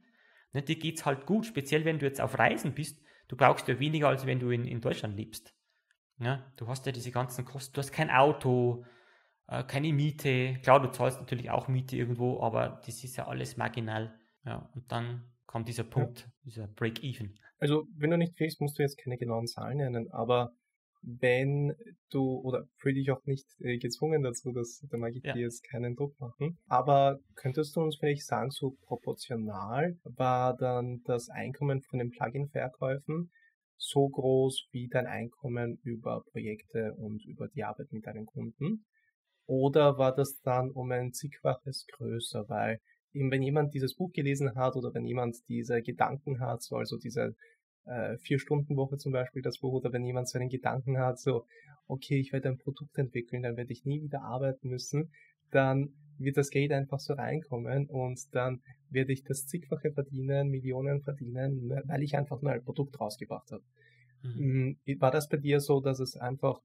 [0.54, 3.02] Ne, dir geht's halt gut, speziell wenn du jetzt auf Reisen bist.
[3.28, 5.56] Du brauchst ja weniger, als wenn du in, in Deutschland lebst.
[6.20, 8.86] Ja, du hast ja diese ganzen Kosten, du hast kein Auto,
[9.48, 10.60] äh, keine Miete.
[10.64, 14.14] Klar, du zahlst natürlich auch Miete irgendwo, aber das ist ja alles marginal.
[14.46, 16.28] Ja, und dann kommt dieser Punkt, ja.
[16.44, 17.38] dieser Break-Even.
[17.60, 20.52] Also, wenn du nicht willst, musst du jetzt keine genauen Zahlen nennen, aber
[21.04, 21.76] wenn
[22.12, 25.34] du, oder fühle dich auch nicht äh, gezwungen dazu, dass da mag ich ja.
[25.34, 31.02] dir jetzt keinen Druck machen, aber könntest du uns vielleicht sagen, so proportional war dann
[31.06, 33.32] das Einkommen von den Plugin-Verkäufen
[33.78, 38.86] so groß wie dein Einkommen über Projekte und über die Arbeit mit deinen Kunden?
[39.46, 42.48] Oder war das dann um ein zigfaches größer?
[42.48, 42.80] Weil
[43.14, 46.98] eben wenn jemand dieses Buch gelesen hat oder wenn jemand diese Gedanken hat, so also
[46.98, 47.36] diese
[47.86, 51.46] äh, Vier-Stunden-Woche zum Beispiel, das Buch, oder wenn jemand so einen Gedanken hat, so,
[51.88, 55.12] okay, ich werde ein Produkt entwickeln, dann werde ich nie wieder arbeiten müssen,
[55.52, 61.02] dann wird das Geld einfach so reinkommen und dann werde ich das zigfache verdienen, Millionen
[61.02, 63.64] verdienen, weil ich einfach nur ein Produkt rausgebracht habe.
[64.22, 64.78] Mhm.
[64.88, 66.62] Mm, war das bei dir so, dass es einfach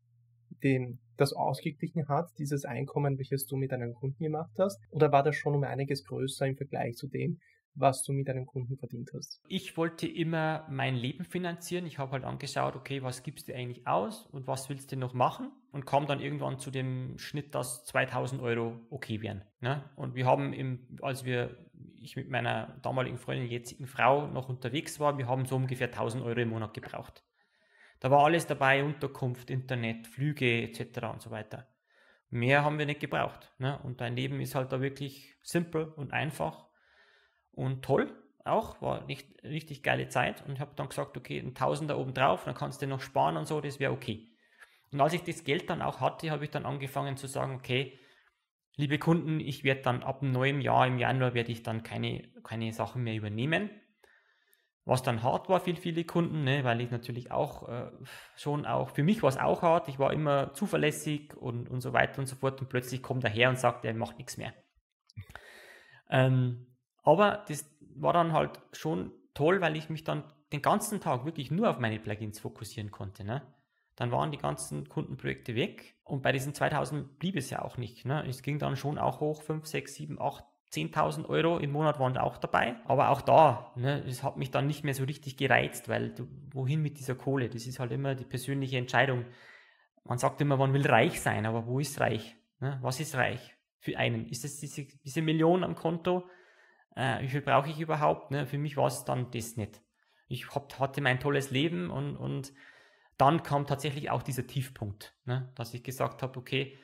[0.62, 4.80] den, das ausgeglichen hat, dieses Einkommen, welches du mit deinen Kunden gemacht hast?
[4.90, 7.38] Oder war das schon um einiges größer im Vergleich zu dem,
[7.74, 9.40] was du mit deinen Kunden verdient hast?
[9.48, 11.86] Ich wollte immer mein Leben finanzieren.
[11.86, 15.14] Ich habe halt angeschaut, okay, was gibst du eigentlich aus und was willst du noch
[15.14, 15.50] machen?
[15.70, 19.42] Und kam dann irgendwann zu dem Schnitt, dass 2000 Euro okay wären.
[19.60, 19.84] Ne?
[19.96, 21.56] Und wir haben, im, als wir,
[22.00, 26.22] ich mit meiner damaligen Freundin, jetzigen Frau noch unterwegs war, wir haben so ungefähr 1000
[26.24, 27.22] Euro im Monat gebraucht.
[28.00, 31.04] Da war alles dabei, Unterkunft, Internet, Flüge etc.
[31.12, 31.66] und so weiter.
[32.30, 33.52] Mehr haben wir nicht gebraucht.
[33.58, 33.78] Ne?
[33.82, 36.66] Und dein Leben ist halt da wirklich simpel und einfach
[37.52, 38.12] und toll
[38.44, 38.80] auch.
[38.82, 40.44] War nicht, richtig geile Zeit.
[40.46, 43.37] Und ich habe dann gesagt, okay, ein Tausender oben drauf, dann kannst du noch sparen
[43.37, 44.28] und so, das wäre okay.
[44.92, 47.98] Und als ich das Geld dann auch hatte, habe ich dann angefangen zu sagen, okay,
[48.76, 52.28] liebe Kunden, ich werde dann ab dem neuen Jahr, im Januar, werde ich dann keine,
[52.42, 53.70] keine Sachen mehr übernehmen
[54.88, 57.90] was dann hart war für viele Kunden, ne, weil ich natürlich auch äh,
[58.37, 61.92] schon auch, für mich war es auch hart, ich war immer zuverlässig und, und so
[61.92, 64.55] weiter und so fort und plötzlich kommt er her und sagt, er macht nichts mehr.
[66.09, 71.27] Ähm, aber das war dann halt schon toll, weil ich mich dann den ganzen Tag
[71.27, 73.24] wirklich nur auf meine Plugins fokussieren konnte.
[73.24, 73.42] Ne?
[73.94, 78.07] Dann waren die ganzen Kundenprojekte weg und bei diesen 2000 blieb es ja auch nicht.
[78.07, 78.27] Ne?
[78.27, 82.18] Es ging dann schon auch hoch, 5, 6, 7, 8, 10.000 Euro im Monat waren
[82.18, 82.76] auch dabei.
[82.85, 86.28] Aber auch da, ne, es hat mich dann nicht mehr so richtig gereizt, weil du,
[86.52, 87.48] wohin mit dieser Kohle?
[87.48, 89.24] Das ist halt immer die persönliche Entscheidung.
[90.04, 92.37] Man sagt immer, man will reich sein, aber wo ist reich?
[92.61, 92.78] Ne?
[92.83, 94.26] Was ist reich für einen?
[94.28, 96.28] Ist es diese, diese Million am Konto?
[96.94, 98.31] Äh, wie viel brauche ich überhaupt?
[98.31, 98.46] Ne?
[98.46, 99.81] Für mich war es dann das nicht.
[100.28, 102.52] Ich hab, hatte mein tolles Leben und, und
[103.16, 105.50] dann kam tatsächlich auch dieser Tiefpunkt, ne?
[105.54, 106.78] dass ich gesagt habe, okay,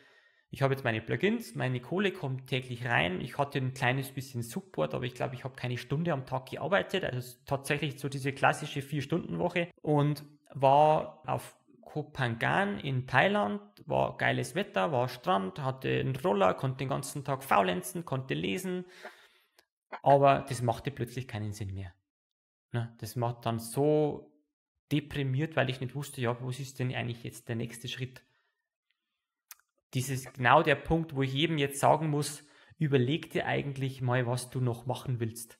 [0.54, 3.20] ich habe jetzt meine Plugins, meine Kohle kommt täglich rein.
[3.20, 6.48] Ich hatte ein kleines bisschen Support, aber ich glaube, ich habe keine Stunde am Tag
[6.48, 7.02] gearbeitet.
[7.02, 14.54] Also tatsächlich so diese klassische Vier-Stunden-Woche und war auf Koh Phangan in Thailand, war geiles
[14.54, 18.84] Wetter, war Strand, hatte einen Roller, konnte den ganzen Tag faulenzen, konnte lesen,
[20.04, 21.92] aber das machte plötzlich keinen Sinn mehr.
[22.70, 22.94] Ne?
[22.98, 24.32] Das macht dann so
[24.92, 28.22] deprimiert, weil ich nicht wusste, ja, was ist denn eigentlich jetzt der nächste Schritt?
[29.94, 32.44] Dieses genau der Punkt, wo ich jedem jetzt sagen muss,
[32.78, 35.58] überleg dir eigentlich mal, was du noch machen willst.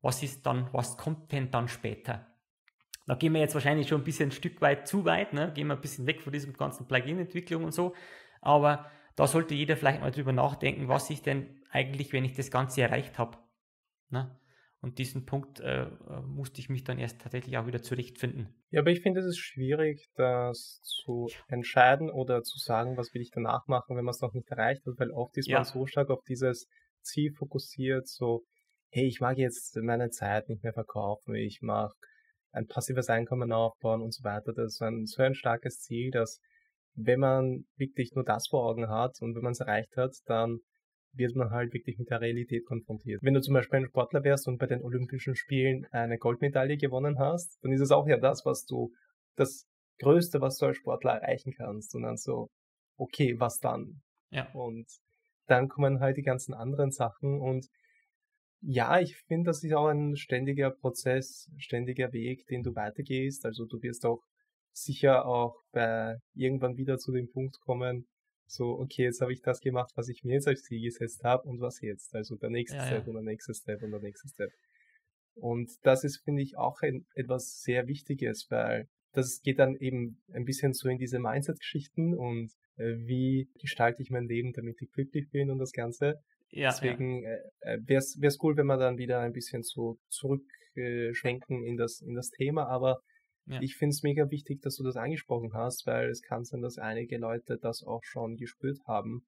[0.00, 2.26] Was ist dann, was kommt denn dann später?
[3.06, 5.52] Da gehen wir jetzt wahrscheinlich schon ein bisschen ein Stück weit zu weit, ne?
[5.52, 7.94] gehen wir ein bisschen weg von diesem ganzen Plugin-Entwicklung und so.
[8.40, 12.50] Aber da sollte jeder vielleicht mal drüber nachdenken, was ich denn eigentlich, wenn ich das
[12.50, 13.38] Ganze erreicht habe.
[14.10, 14.38] Ne?
[14.82, 15.86] Und diesen Punkt äh,
[16.26, 18.52] musste ich mich dann erst tatsächlich auch wieder zurechtfinden.
[18.70, 23.22] Ja, aber ich finde es ist schwierig, das zu entscheiden oder zu sagen, was will
[23.22, 25.58] ich danach machen, wenn man es noch nicht erreicht hat, weil oft ist ja.
[25.58, 26.66] man so stark auf dieses
[27.00, 28.42] Ziel fokussiert, so,
[28.90, 31.92] hey, ich mag jetzt meine Zeit nicht mehr verkaufen, ich mag
[32.50, 34.52] ein passives Einkommen aufbauen und so weiter.
[34.52, 36.40] Das ist ein, so ein starkes Ziel, dass
[36.94, 40.58] wenn man wirklich nur das vor Augen hat und wenn man es erreicht hat, dann
[41.14, 43.22] wird man halt wirklich mit der Realität konfrontiert.
[43.22, 47.18] Wenn du zum Beispiel ein Sportler wärst und bei den Olympischen Spielen eine Goldmedaille gewonnen
[47.18, 48.92] hast, dann ist es auch ja das, was du,
[49.36, 49.66] das
[49.98, 51.94] Größte, was du als Sportler erreichen kannst.
[51.94, 52.48] Und dann so,
[52.96, 54.00] okay, was dann?
[54.30, 54.50] Ja.
[54.52, 54.86] Und
[55.46, 57.66] dann kommen halt die ganzen anderen Sachen und
[58.64, 63.44] ja, ich finde, das ist auch ein ständiger Prozess, ständiger Weg, den du weitergehst.
[63.44, 64.22] Also du wirst auch
[64.72, 68.06] sicher auch bei irgendwann wieder zu dem Punkt kommen,
[68.52, 71.48] so, okay, jetzt habe ich das gemacht, was ich mir jetzt als Ziel gesetzt habe
[71.48, 72.14] und was jetzt?
[72.14, 73.08] Also der nächste ja, Step ja.
[73.08, 74.50] und der nächste Step und der nächste Step.
[75.34, 80.22] Und das ist, finde ich, auch ein, etwas sehr Wichtiges, weil das geht dann eben
[80.32, 84.90] ein bisschen so in diese Mindset-Geschichten und äh, wie gestalte ich mein Leben, damit ich
[84.92, 86.16] glücklich bin und das Ganze.
[86.50, 87.30] Ja, Deswegen ja.
[87.60, 92.02] äh, wäre es cool, wenn wir dann wieder ein bisschen so zurückschwenken äh, in das
[92.02, 93.00] in das Thema, aber
[93.46, 93.60] ja.
[93.60, 96.78] Ich finde es mega wichtig, dass du das angesprochen hast, weil es kann sein, dass
[96.78, 99.24] einige Leute das auch schon gespürt haben,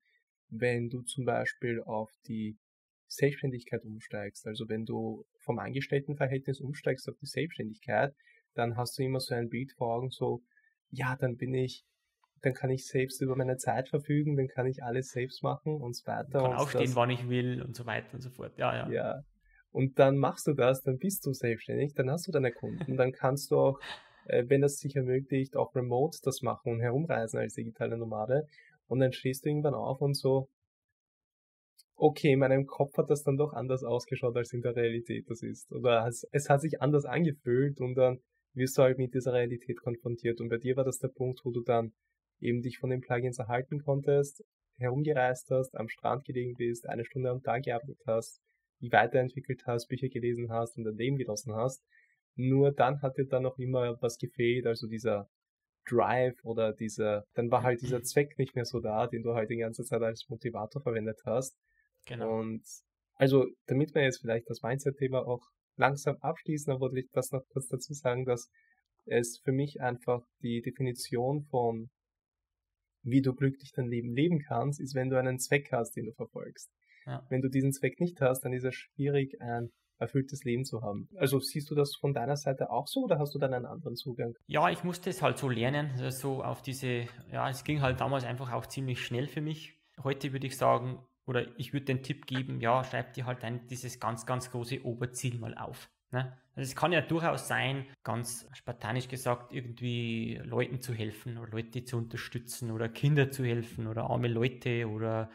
[0.48, 2.56] wenn du zum Beispiel auf die
[3.08, 4.46] Selbstständigkeit umsteigst.
[4.46, 8.14] Also wenn du vom Angestelltenverhältnis umsteigst auf die Selbstständigkeit,
[8.54, 10.42] dann hast du immer so ein Bild vor Augen, so,
[10.90, 11.84] ja, dann bin ich,
[12.42, 15.96] dann kann ich selbst über meine Zeit verfügen, dann kann ich alles selbst machen und
[15.96, 16.40] so weiter.
[16.40, 18.56] Kann aufstehen, das, wann ich will und so weiter und so fort.
[18.58, 18.90] Ja, ja.
[18.90, 19.22] Ja,
[19.74, 23.10] und dann machst du das, dann bist du selbstständig, dann hast du deine Kunden, dann
[23.10, 23.80] kannst du auch,
[24.26, 28.46] äh, wenn das sich ermöglicht, auch remote das machen und herumreisen als digitale Nomade.
[28.86, 30.48] Und dann stehst du irgendwann auf und so,
[31.96, 35.42] okay, in meinem Kopf hat das dann doch anders ausgeschaut, als in der Realität das
[35.42, 35.72] ist.
[35.72, 38.20] Oder es, es hat sich anders angefühlt und dann
[38.52, 40.40] wirst du halt mit dieser Realität konfrontiert.
[40.40, 41.92] Und bei dir war das der Punkt, wo du dann
[42.38, 44.44] eben dich von den Plugins erhalten konntest,
[44.78, 48.40] herumgereist hast, am Strand gelegen bist, eine Stunde am Tag gearbeitet hast,
[48.80, 51.82] weiterentwickelt hast, Bücher gelesen hast und dein Leben genossen hast.
[52.36, 55.28] Nur dann hat dir dann noch immer was gefehlt, also dieser
[55.86, 59.50] Drive oder dieser, dann war halt dieser Zweck nicht mehr so da, den du halt
[59.50, 61.56] die ganze Zeit als Motivator verwendet hast.
[62.06, 62.40] Genau.
[62.40, 62.62] Und
[63.16, 65.42] also, damit wir jetzt vielleicht das Mindset-Thema auch
[65.76, 68.50] langsam abschließen, dann wollte ich das noch kurz dazu sagen, dass
[69.06, 71.90] es für mich einfach die Definition von
[73.04, 76.12] wie du glücklich dein Leben leben kannst, ist, wenn du einen Zweck hast, den du
[76.12, 76.70] verfolgst.
[77.06, 77.24] Ja.
[77.28, 81.08] Wenn du diesen Zweck nicht hast, dann ist es schwierig, ein erfülltes Leben zu haben.
[81.16, 83.96] Also siehst du das von deiner Seite auch so oder hast du dann einen anderen
[83.96, 84.34] Zugang?
[84.46, 88.00] Ja, ich musste es halt so lernen, also so auf diese, ja, es ging halt
[88.00, 89.78] damals einfach auch ziemlich schnell für mich.
[90.02, 93.66] Heute würde ich sagen, oder ich würde den Tipp geben, ja, schreib dir halt ein,
[93.68, 95.88] dieses ganz, ganz große Oberziel mal auf.
[96.10, 96.36] Ne?
[96.54, 101.84] Also es kann ja durchaus sein, ganz spartanisch gesagt, irgendwie Leuten zu helfen oder Leute
[101.84, 105.30] zu unterstützen oder Kinder zu helfen oder arme Leute oder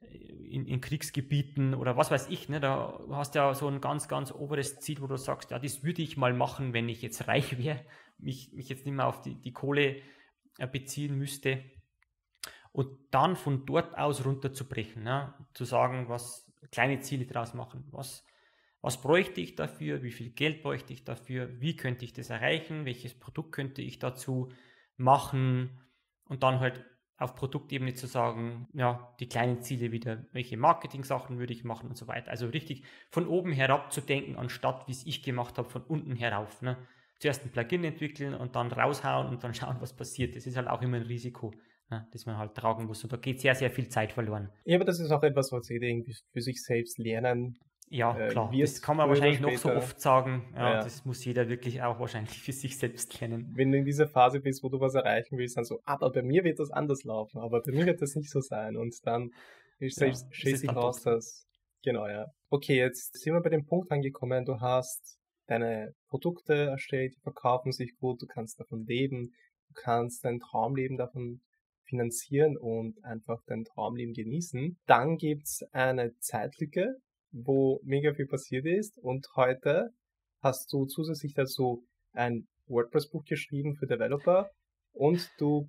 [0.00, 2.60] in, in, Kriegsgebieten oder was weiß ich, ne?
[2.60, 5.82] da hast du ja so ein ganz, ganz oberes Ziel, wo du sagst, ja, das
[5.82, 7.84] würde ich mal machen, wenn ich jetzt reich wäre,
[8.18, 10.02] mich, mich jetzt nicht mehr auf die, die Kohle
[10.58, 11.64] äh, beziehen müsste.
[12.72, 15.34] Und dann von dort aus runterzubrechen, ne?
[15.54, 17.86] zu sagen, was, kleine Ziele daraus machen.
[17.90, 18.24] Was,
[18.80, 20.02] was bräuchte ich dafür?
[20.02, 21.60] Wie viel Geld bräuchte ich dafür?
[21.60, 22.84] Wie könnte ich das erreichen?
[22.84, 24.52] Welches Produkt könnte ich dazu
[24.96, 25.80] machen?
[26.24, 26.84] Und dann halt
[27.18, 31.96] auf Produktebene zu sagen, ja, die kleinen Ziele wieder, welche Marketing-Sachen würde ich machen und
[31.96, 32.30] so weiter.
[32.30, 36.14] Also richtig von oben herab zu denken, anstatt wie es ich gemacht habe, von unten
[36.14, 36.62] herauf.
[36.62, 36.78] Ne?
[37.18, 40.36] Zuerst ein Plugin entwickeln und dann raushauen und dann schauen, was passiert.
[40.36, 41.52] Das ist halt auch immer ein Risiko,
[41.90, 43.02] ne, das man halt tragen muss.
[43.02, 44.52] Und da geht sehr, sehr viel Zeit verloren.
[44.64, 47.58] Ja, aber das ist auch etwas, was jeder irgendwie für sich selbst lernen
[47.90, 48.52] ja, äh, klar.
[48.58, 50.52] Das kann man wahrscheinlich noch so oft sagen.
[50.54, 53.52] Ja, ja, Das muss jeder wirklich auch wahrscheinlich für sich selbst kennen.
[53.54, 56.22] Wenn du in dieser Phase bist, wo du was erreichen willst, dann so, aber bei
[56.22, 58.76] mir wird das anders laufen, aber bei mir wird das nicht so sein.
[58.76, 59.30] Und dann
[59.78, 61.46] ist ja, sich raus, dass.
[61.82, 62.26] Genau, ja.
[62.50, 67.72] Okay, jetzt sind wir bei dem Punkt angekommen, du hast deine Produkte erstellt, die verkaufen
[67.72, 69.32] sich gut, du kannst davon leben,
[69.68, 71.40] du kannst dein Traumleben davon
[71.84, 74.78] finanzieren und einfach dein Traumleben genießen.
[74.86, 76.96] Dann gibt's eine Zeitlücke,
[77.32, 78.98] wo mega viel passiert ist.
[78.98, 79.90] Und heute
[80.42, 84.50] hast du zusätzlich dazu ein WordPress-Buch geschrieben für Developer.
[84.92, 85.68] Und du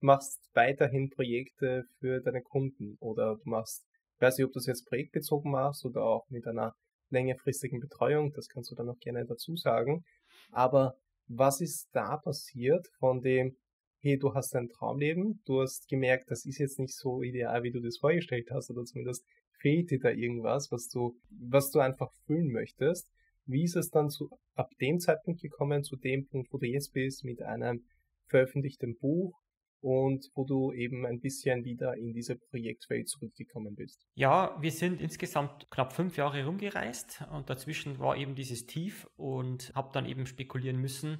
[0.00, 2.96] machst weiterhin Projekte für deine Kunden.
[3.00, 3.84] Oder du machst,
[4.16, 6.74] ich weiß nicht, ob du das jetzt projektbezogen machst oder auch mit einer
[7.10, 10.04] längerfristigen Betreuung, das kannst du dann auch gerne dazu sagen.
[10.50, 10.94] Aber
[11.26, 13.56] was ist da passiert von dem,
[14.00, 17.70] hey, du hast ein Traumleben, du hast gemerkt, das ist jetzt nicht so ideal, wie
[17.70, 19.24] du das vorgestellt hast, oder zumindest
[19.60, 23.10] fehlt dir da irgendwas, was du, was du einfach füllen möchtest.
[23.46, 26.92] Wie ist es dann zu, ab dem Zeitpunkt gekommen, zu dem Punkt, wo du jetzt
[26.92, 27.84] bist, mit einem
[28.26, 29.38] veröffentlichten Buch
[29.80, 34.06] und wo du eben ein bisschen wieder in diese Projektwelt zurückgekommen bist?
[34.14, 39.72] Ja, wir sind insgesamt knapp fünf Jahre rumgereist und dazwischen war eben dieses Tief und
[39.74, 41.18] habe dann eben spekulieren müssen,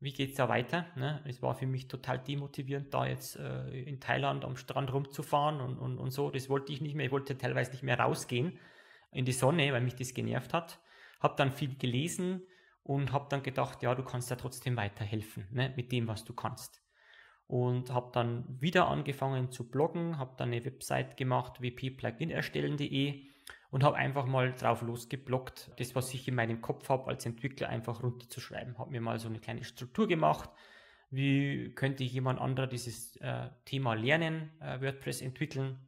[0.00, 0.86] wie geht es da weiter?
[0.94, 1.20] Ne?
[1.26, 5.78] Es war für mich total demotivierend, da jetzt äh, in Thailand am Strand rumzufahren und,
[5.78, 6.30] und, und so.
[6.30, 7.06] Das wollte ich nicht mehr.
[7.06, 8.58] Ich wollte teilweise nicht mehr rausgehen
[9.12, 10.78] in die Sonne, weil mich das genervt hat.
[11.20, 12.42] Habe dann viel gelesen
[12.84, 15.72] und habe dann gedacht, ja, du kannst ja trotzdem weiterhelfen ne?
[15.76, 16.80] mit dem, was du kannst.
[17.48, 23.24] Und habe dann wieder angefangen zu bloggen, habe dann eine Website gemacht, wp-plugin-erstellen.de
[23.70, 27.68] und habe einfach mal drauf losgeblockt, das, was ich in meinem Kopf habe, als Entwickler
[27.68, 28.78] einfach runterzuschreiben.
[28.78, 30.48] Habe mir mal so eine kleine Struktur gemacht.
[31.10, 35.78] Wie könnte jemand anderer dieses äh, Thema lernen, äh, WordPress entwickeln?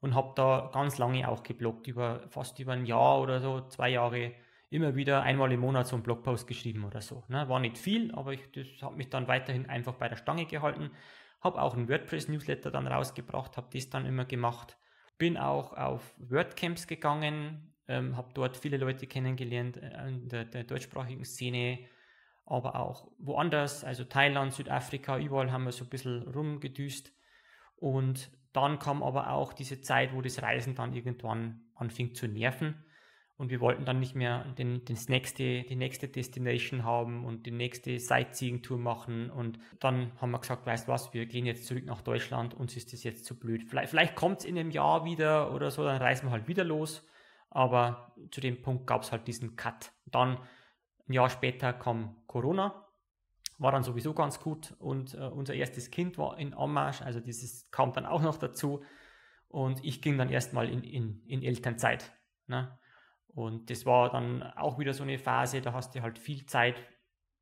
[0.00, 3.90] Und habe da ganz lange auch geblockt, über fast über ein Jahr oder so, zwei
[3.90, 4.32] Jahre,
[4.68, 7.22] immer wieder einmal im Monat so einen Blogpost geschrieben oder so.
[7.28, 7.48] Ne?
[7.48, 10.90] War nicht viel, aber ich, das hat mich dann weiterhin einfach bei der Stange gehalten.
[11.42, 14.76] Habe auch einen WordPress-Newsletter dann rausgebracht, habe das dann immer gemacht
[15.22, 20.64] bin auch auf WordCamps gegangen, ähm, habe dort viele Leute kennengelernt äh, in der, der,
[20.64, 21.78] deutschsprachigen Szene,
[22.44, 27.12] aber auch woanders, also Thailand, Südafrika, überall haben wir so ein bisschen rumgedüst.
[27.76, 32.84] Und dann kam aber auch diese Zeit, wo das Reisen dann irgendwann anfing zu nerven.
[33.42, 37.50] Und wir wollten dann nicht mehr den, den nächste, die nächste Destination haben und die
[37.50, 39.30] nächste Sightseeing-Tour machen.
[39.30, 42.76] Und dann haben wir gesagt, weißt du was, wir gehen jetzt zurück nach Deutschland, uns
[42.76, 43.64] ist das jetzt zu blöd.
[43.68, 46.62] Vielleicht, vielleicht kommt es in einem Jahr wieder oder so, dann reisen wir halt wieder
[46.62, 47.04] los.
[47.50, 49.90] Aber zu dem Punkt gab es halt diesen Cut.
[50.06, 50.38] Dann
[51.08, 52.86] ein Jahr später kam Corona,
[53.58, 57.72] war dann sowieso ganz gut und äh, unser erstes Kind war in Anmarsch, also dieses
[57.72, 58.84] kam dann auch noch dazu.
[59.48, 62.12] Und ich ging dann erstmal in, in, in Elternzeit.
[62.46, 62.78] Ne?
[63.34, 66.82] Und das war dann auch wieder so eine Phase, da hast du halt viel Zeit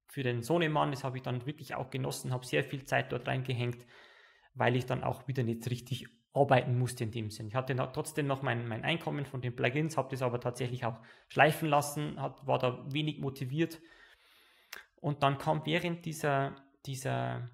[0.07, 0.91] für den Sohnemann.
[0.91, 3.85] Das habe ich dann wirklich auch genossen, habe sehr viel Zeit dort reingehängt,
[4.55, 7.49] weil ich dann auch wieder nicht richtig arbeiten musste in dem Sinn.
[7.49, 11.01] Ich hatte trotzdem noch mein, mein Einkommen von den Plugins, habe das aber tatsächlich auch
[11.29, 13.81] schleifen lassen, hat, war da wenig motiviert.
[14.95, 16.55] Und dann kam während dieser,
[16.87, 17.51] dieser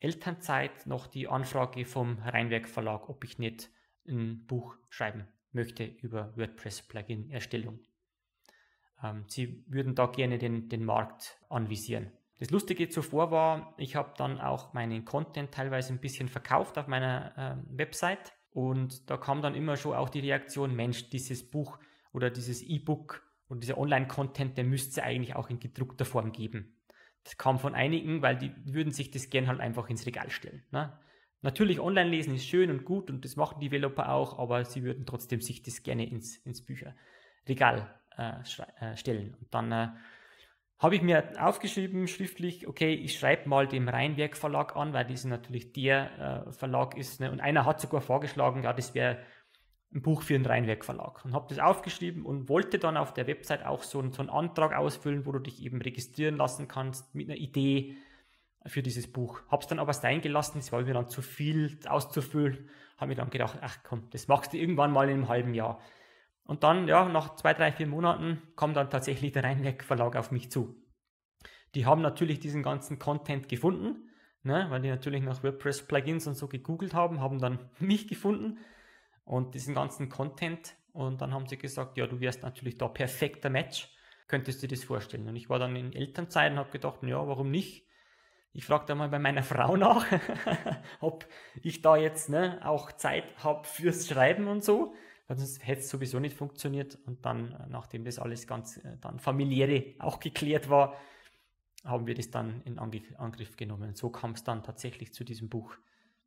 [0.00, 3.70] Elternzeit noch die Anfrage vom Rheinwerk Verlag, ob ich nicht
[4.08, 7.80] ein Buch schreiben möchte über WordPress-Plugin-Erstellung.
[9.02, 12.12] Ähm, sie würden da gerne den, den Markt anvisieren.
[12.38, 16.86] Das Lustige zuvor war, ich habe dann auch meinen Content teilweise ein bisschen verkauft auf
[16.86, 21.78] meiner äh, Website und da kam dann immer schon auch die Reaktion, Mensch, dieses Buch
[22.12, 26.76] oder dieses E-Book und dieser Online-Content, der müsste eigentlich auch in gedruckter Form geben.
[27.24, 30.62] Das kam von einigen, weil die würden sich das gern halt einfach ins Regal stellen.
[30.70, 30.96] Ne?
[31.46, 35.06] Natürlich online lesen ist schön und gut und das machen Developer auch, aber sie würden
[35.06, 37.88] trotzdem sich das gerne ins, ins Bücherregal
[38.18, 38.32] äh,
[38.80, 39.36] äh, stellen.
[39.38, 39.88] Und dann äh,
[40.80, 45.24] habe ich mir aufgeschrieben, schriftlich, okay, ich schreibe mal dem Rheinwerk Verlag an, weil das
[45.24, 47.20] natürlich der äh, Verlag ist.
[47.20, 47.30] Ne?
[47.30, 49.18] Und einer hat sogar vorgeschlagen, ja, das wäre
[49.94, 51.24] ein Buch für den Rheinwerk Verlag.
[51.24, 54.74] Und habe das aufgeschrieben und wollte dann auf der Website auch so, so einen Antrag
[54.74, 57.96] ausfüllen, wo du dich eben registrieren lassen kannst mit einer Idee,
[58.66, 59.40] für dieses Buch.
[59.48, 62.68] Habe es dann aber sein gelassen, es war mir dann zu viel auszufüllen.
[62.96, 65.80] Habe mir dann gedacht, ach komm, das machst du irgendwann mal in einem halben Jahr.
[66.44, 70.30] Und dann, ja, nach zwei, drei, vier Monaten kam dann tatsächlich der Rheinwerk Verlag auf
[70.30, 70.80] mich zu.
[71.74, 74.10] Die haben natürlich diesen ganzen Content gefunden,
[74.42, 78.58] ne, weil die natürlich nach WordPress-Plugins und so gegoogelt haben, haben dann mich gefunden
[79.24, 80.74] und diesen ganzen Content.
[80.92, 83.92] Und dann haben sie gesagt, ja, du wärst natürlich da perfekter Match.
[84.28, 85.28] Könntest du dir das vorstellen?
[85.28, 87.85] Und ich war dann in Elternzeit und habe gedacht, ja, warum nicht?
[88.56, 90.06] Ich frage da mal bei meiner Frau nach,
[91.00, 91.26] ob
[91.62, 94.94] ich da jetzt ne, auch Zeit habe fürs Schreiben und so.
[95.28, 96.98] Sonst hätte es sowieso nicht funktioniert.
[97.04, 100.96] Und dann, äh, nachdem das alles ganz äh, dann familiäre auch geklärt war,
[101.84, 103.94] haben wir das dann in Angriff genommen.
[103.94, 105.76] So kam es dann tatsächlich zu diesem Buch.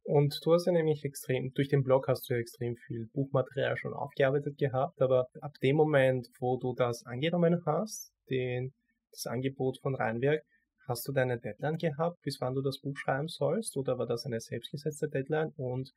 [0.03, 3.75] Und du hast ja nämlich extrem, durch den Blog hast du ja extrem viel Buchmaterial
[3.75, 8.71] schon aufgearbeitet gehabt, aber ab dem Moment, wo du das angenommen hast, den,
[9.11, 10.43] das Angebot von Rheinwerk,
[10.89, 14.25] hast du deine Deadline gehabt, bis wann du das Buch schreiben sollst, oder war das
[14.25, 15.53] eine selbstgesetzte Deadline?
[15.55, 15.91] Und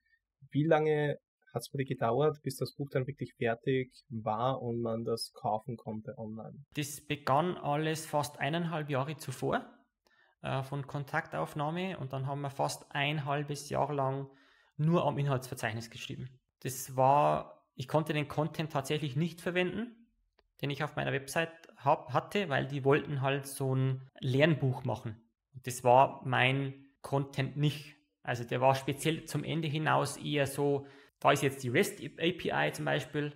[0.50, 1.18] wie lange
[1.52, 5.32] hat es bei dir gedauert, bis das Buch dann wirklich fertig war und man das
[5.34, 6.64] kaufen konnte online?
[6.74, 9.66] Das begann alles fast eineinhalb Jahre zuvor
[10.42, 14.28] äh, von Kontaktaufnahme und dann haben wir fast ein halbes Jahr lang
[14.76, 16.40] nur am Inhaltsverzeichnis geschrieben.
[16.60, 20.08] Das war, ich konnte den Content tatsächlich nicht verwenden,
[20.60, 25.16] den ich auf meiner Website hab, hatte, weil die wollten halt so ein Lernbuch machen.
[25.64, 27.96] Das war mein Content nicht.
[28.22, 30.86] Also der war speziell zum Ende hinaus eher so,
[31.18, 33.32] da ist jetzt die REST API zum Beispiel,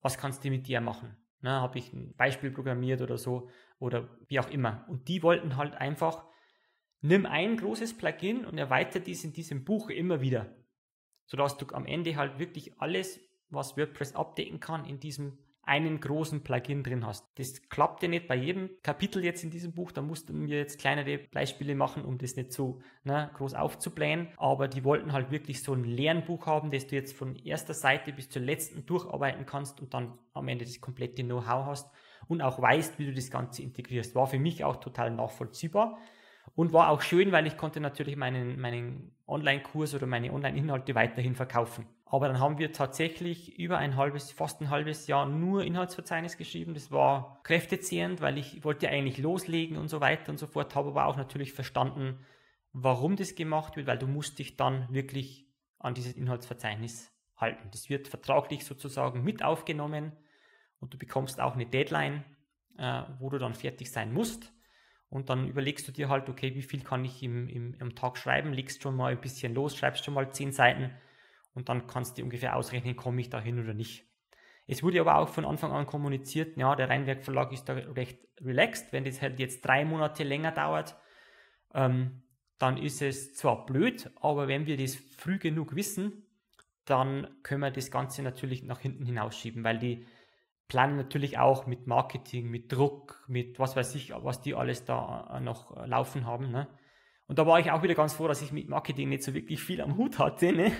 [0.00, 1.16] was kannst du mit der machen?
[1.40, 4.84] Ne, Habe ich ein Beispiel programmiert oder so oder wie auch immer.
[4.88, 6.24] Und die wollten halt einfach,
[7.00, 10.54] nimm ein großes Plugin und erweitere dies in diesem Buch immer wieder,
[11.26, 16.42] sodass du am Ende halt wirklich alles, was WordPress abdecken kann, in diesem einen großen
[16.42, 17.26] Plugin drin hast.
[17.38, 19.92] Das klappt ja nicht bei jedem Kapitel jetzt in diesem Buch.
[19.92, 24.28] Da mussten wir jetzt kleinere Beispiele machen, um das nicht so ne, groß aufzublähen.
[24.36, 28.12] Aber die wollten halt wirklich so ein Lernbuch haben, das du jetzt von erster Seite
[28.12, 31.90] bis zur letzten durcharbeiten kannst und dann am Ende das komplette Know-how hast
[32.26, 34.14] und auch weißt, wie du das Ganze integrierst.
[34.14, 35.98] War für mich auch total nachvollziehbar.
[36.54, 41.34] Und war auch schön, weil ich konnte natürlich meinen, meinen Online-Kurs oder meine Online-Inhalte weiterhin
[41.34, 41.86] verkaufen.
[42.12, 46.74] Aber dann haben wir tatsächlich über ein halbes, fast ein halbes Jahr nur Inhaltsverzeichnis geschrieben.
[46.74, 50.90] Das war kräftezehrend, weil ich wollte eigentlich loslegen und so weiter und so fort, habe
[50.90, 52.18] aber auch natürlich verstanden,
[52.74, 55.46] warum das gemacht wird, weil du musst dich dann wirklich
[55.78, 57.70] an dieses Inhaltsverzeichnis halten.
[57.72, 60.12] Das wird vertraglich sozusagen mit aufgenommen
[60.80, 62.24] und du bekommst auch eine Deadline,
[62.76, 64.52] äh, wo du dann fertig sein musst.
[65.08, 68.18] Und dann überlegst du dir halt, okay, wie viel kann ich im, im, am Tag
[68.18, 70.90] schreiben, legst schon mal ein bisschen los, schreibst schon mal zehn Seiten
[71.54, 74.06] und dann kannst du ungefähr ausrechnen, komme ich da hin oder nicht.
[74.66, 78.20] Es wurde aber auch von Anfang an kommuniziert, ja, der Rheinwerk Verlag ist da recht
[78.40, 78.92] relaxed.
[78.92, 80.96] Wenn das halt jetzt drei Monate länger dauert,
[81.74, 82.22] ähm,
[82.58, 86.26] dann ist es zwar blöd, aber wenn wir das früh genug wissen,
[86.84, 90.06] dann können wir das Ganze natürlich nach hinten hinausschieben, weil die
[90.68, 95.40] planen natürlich auch mit Marketing, mit Druck, mit was weiß ich, was die alles da
[95.42, 96.50] noch laufen haben.
[96.50, 96.68] Ne?
[97.26, 99.62] Und da war ich auch wieder ganz froh, dass ich mit Marketing nicht so wirklich
[99.62, 100.52] viel am Hut hatte.
[100.52, 100.72] Ne?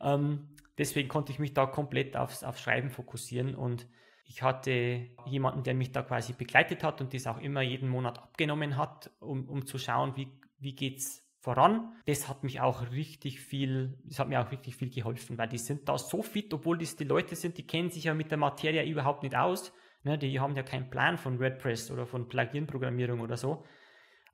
[0.00, 3.86] Ähm, deswegen konnte ich mich da komplett aufs, aufs Schreiben fokussieren und
[4.24, 8.18] ich hatte jemanden, der mich da quasi begleitet hat und das auch immer jeden Monat
[8.18, 10.28] abgenommen hat, um, um zu schauen, wie,
[10.58, 11.92] wie es voran.
[12.04, 15.58] Das hat mich auch richtig viel, das hat mir auch richtig viel geholfen, weil die
[15.58, 18.38] sind da so fit, obwohl das die Leute sind, die kennen sich ja mit der
[18.38, 19.72] Materie überhaupt nicht aus.
[20.04, 23.64] Ne, die haben ja keinen Plan von WordPress oder von Plugin-Programmierung oder so.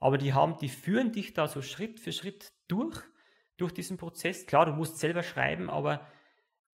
[0.00, 3.00] Aber die haben, die führen dich da so Schritt für Schritt durch
[3.56, 4.46] durch diesen Prozess.
[4.46, 6.06] Klar, du musst selber schreiben, aber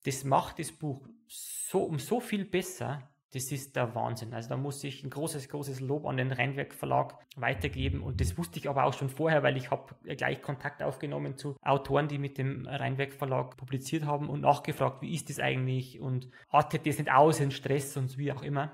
[0.04, 3.08] das macht das Buch so um so viel besser.
[3.32, 4.34] Das ist der Wahnsinn.
[4.34, 8.02] Also da muss ich ein großes, großes Lob an den Rheinwerk Verlag weitergeben.
[8.02, 11.56] Und das wusste ich aber auch schon vorher, weil ich habe gleich Kontakt aufgenommen zu
[11.62, 16.28] Autoren, die mit dem Rheinwerk Verlag publiziert haben und nachgefragt, wie ist das eigentlich und
[16.48, 18.72] artet das nicht aus in Stress und wie auch immer.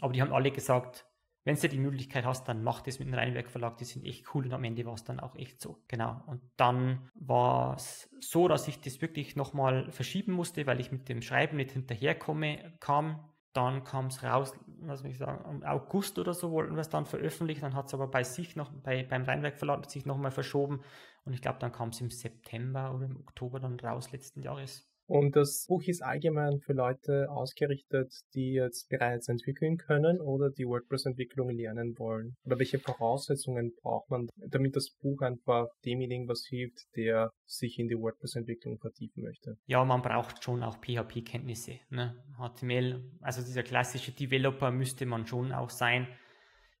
[0.00, 1.06] Aber die haben alle gesagt,
[1.46, 4.34] wenn du die Möglichkeit hast, dann mach das mit dem Rheinwerk Verlag, die sind echt
[4.34, 5.78] cool und am Ende war es dann auch echt so.
[5.86, 6.20] Genau.
[6.26, 11.08] Und dann war es so, dass ich das wirklich nochmal verschieben musste, weil ich mit
[11.08, 13.32] dem Schreiben nicht hinterherkomme, kam.
[13.52, 16.88] Dann kam es raus, was soll ich sagen, im August oder so wollten wir es
[16.88, 17.60] dann veröffentlichen.
[17.60, 20.80] Dann hat es aber bei sich noch, bei, beim Rheinwerk Verlag sich nochmal verschoben.
[21.24, 24.90] Und ich glaube, dann kam es im September oder im Oktober dann raus letzten Jahres.
[25.06, 30.66] Und das Buch ist allgemein für Leute ausgerichtet, die jetzt bereits entwickeln können oder die
[30.66, 32.34] WordPress-Entwicklung lernen wollen.
[32.44, 37.86] Oder welche Voraussetzungen braucht man, damit das Buch einfach demjenigen was hilft, der sich in
[37.86, 39.56] die WordPress-Entwicklung vertiefen möchte?
[39.66, 41.78] Ja, man braucht schon auch PHP-Kenntnisse.
[41.90, 42.16] Ne?
[42.38, 46.08] HTML, also dieser klassische Developer müsste man schon auch sein.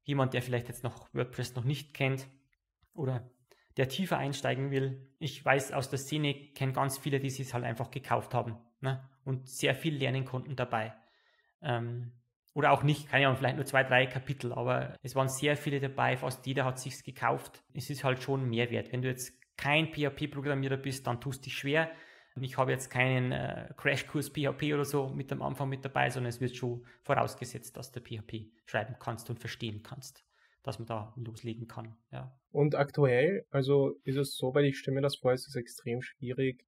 [0.02, 2.26] Jemand, der vielleicht jetzt noch WordPress noch nicht kennt
[2.92, 3.30] oder
[3.76, 5.06] der tiefer einsteigen will.
[5.18, 9.08] Ich weiß aus der Szene, kenne ganz viele, die es halt einfach gekauft haben ne?
[9.24, 10.94] und sehr viel lernen konnten dabei.
[11.62, 12.12] Ähm,
[12.54, 15.78] oder auch nicht, keine Ahnung, vielleicht nur zwei, drei Kapitel, aber es waren sehr viele
[15.78, 17.62] dabei, fast jeder hat sich's gekauft.
[17.74, 18.92] Es ist halt schon ein Mehrwert.
[18.92, 21.90] Wenn du jetzt kein PHP-Programmierer bist, dann tust du dich schwer.
[22.38, 26.28] Ich habe jetzt keinen äh, Crashkurs PHP oder so mit am Anfang mit dabei, sondern
[26.28, 30.25] es wird schon vorausgesetzt, dass du PHP schreiben kannst und verstehen kannst,
[30.66, 31.96] dass man da loslegen kann.
[32.10, 32.36] Ja.
[32.50, 36.02] Und aktuell, also ist es so, weil ich stelle mir das vor, es ist extrem
[36.02, 36.60] schwierig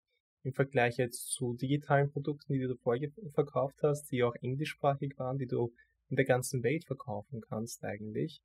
[0.45, 5.37] im Vergleich jetzt zu digitalen Produkten, die du vorher verkauft hast, die auch englischsprachig waren,
[5.37, 5.73] die du
[6.09, 8.41] in der ganzen Welt verkaufen kannst eigentlich.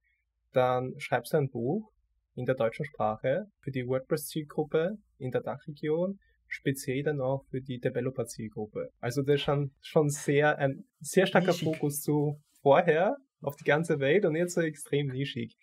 [0.54, 1.92] Dann schreibst du ein Buch
[2.34, 7.80] in der deutschen Sprache für die WordPress-Zielgruppe in der Dachregion speziell dann auch für die
[7.80, 8.90] Developer-Zielgruppe.
[9.00, 11.54] Also das ist schon, schon sehr, ein sehr starker.
[11.54, 15.56] Fokus zu vorher auf die ganze Welt und jetzt so extrem nischig.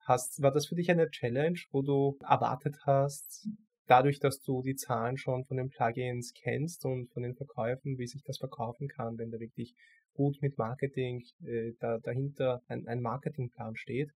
[0.00, 3.48] Hast, war das für dich eine Challenge, wo du erwartet hast,
[3.86, 8.06] dadurch, dass du die Zahlen schon von den Plugins kennst und von den Verkäufen, wie
[8.06, 9.74] sich das verkaufen kann, wenn da wirklich
[10.14, 14.10] gut mit Marketing äh, da, dahinter ein, ein Marketingplan steht,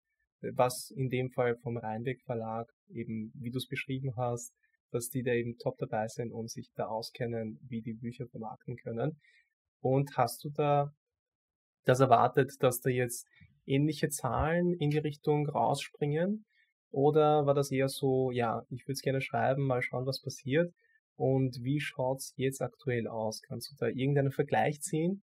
[0.55, 4.53] was in dem Fall vom Rheinweg Verlag eben, wie du es beschrieben hast,
[4.91, 8.77] dass die da eben top dabei sind und sich da auskennen, wie die Bücher vermarkten
[8.77, 9.21] können.
[9.81, 10.93] Und hast du da
[11.89, 13.27] das erwartet, dass da jetzt
[13.67, 16.45] ähnliche Zahlen in die Richtung rausspringen?
[16.91, 20.73] Oder war das eher so, ja, ich würde es gerne schreiben, mal schauen, was passiert?
[21.17, 23.43] Und wie schaut's jetzt aktuell aus?
[23.43, 25.23] Kannst du da irgendeinen Vergleich ziehen?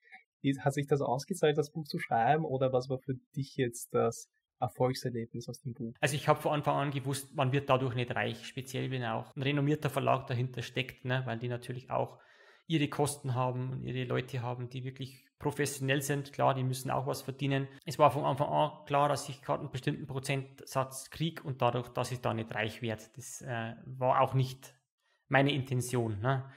[0.60, 2.46] Hat sich das ausgezahlt, das Buch zu schreiben?
[2.46, 5.94] Oder was war für dich jetzt das Erfolgserlebnis aus dem Buch?
[6.02, 9.36] Also ich habe von Anfang an gewusst, man wird dadurch nicht reich, speziell wenn auch
[9.36, 11.24] ein renommierter Verlag dahinter steckt, ne?
[11.26, 12.20] weil die natürlich auch
[12.68, 16.34] ihre Kosten haben und ihre Leute haben, die wirklich professionell sind.
[16.34, 17.68] Klar, die müssen auch was verdienen.
[17.86, 21.90] Es war von Anfang an klar, dass ich gerade einen bestimmten Prozentsatz kriege und dadurch,
[21.90, 23.04] dass ich da nicht reich werde.
[23.16, 24.76] Das äh, war auch nicht
[25.28, 26.20] meine Intention.
[26.20, 26.50] Ne?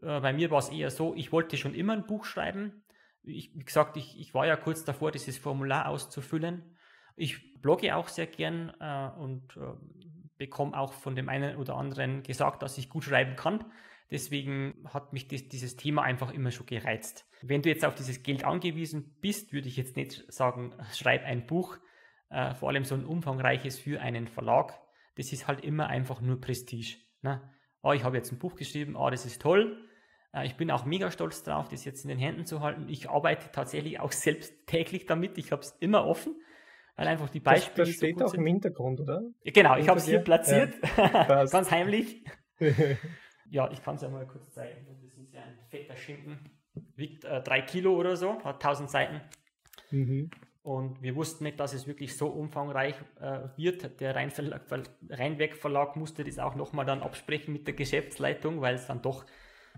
[0.00, 2.84] Äh, bei mir war es eher so, ich wollte schon immer ein Buch schreiben.
[3.22, 6.76] Ich, wie gesagt, ich, ich war ja kurz davor, dieses Formular auszufüllen
[7.16, 9.74] ich blogge auch sehr gern äh, und äh,
[10.38, 13.64] bekomme auch von dem einen oder anderen gesagt, dass ich gut schreiben kann.
[14.10, 17.26] Deswegen hat mich das, dieses Thema einfach immer schon gereizt.
[17.42, 21.46] Wenn du jetzt auf dieses Geld angewiesen bist, würde ich jetzt nicht sagen, schreib ein
[21.46, 21.78] Buch,
[22.30, 24.78] äh, vor allem so ein umfangreiches für einen Verlag.
[25.16, 26.96] Das ist halt immer einfach nur Prestige.
[27.20, 27.42] Ne?
[27.82, 29.88] Ah, ich habe jetzt ein Buch geschrieben, ah, das ist toll.
[30.32, 32.88] Äh, ich bin auch mega stolz drauf, das jetzt in den Händen zu halten.
[32.88, 35.36] Ich arbeite tatsächlich auch selbst täglich damit.
[35.38, 36.34] Ich habe es immer offen
[36.96, 37.86] weil einfach die Beispiele.
[37.86, 38.40] Das, das steht so auch sind.
[38.40, 39.22] im Hintergrund, oder?
[39.44, 42.24] Genau, ich habe es hier platziert, ja, ganz heimlich.
[43.50, 44.86] ja, ich kann es ja mal kurz zeigen.
[44.86, 46.50] Das ist ja ein fetter Schinken,
[46.96, 49.20] wiegt äh, drei Kilo oder so, hat 1000 Seiten.
[49.90, 50.30] Mhm.
[50.62, 54.00] Und wir wussten nicht, dass es wirklich so umfangreich äh, wird.
[54.00, 59.02] Der Rheinweg Verlag musste das auch nochmal dann absprechen mit der Geschäftsleitung, weil es dann
[59.02, 59.24] doch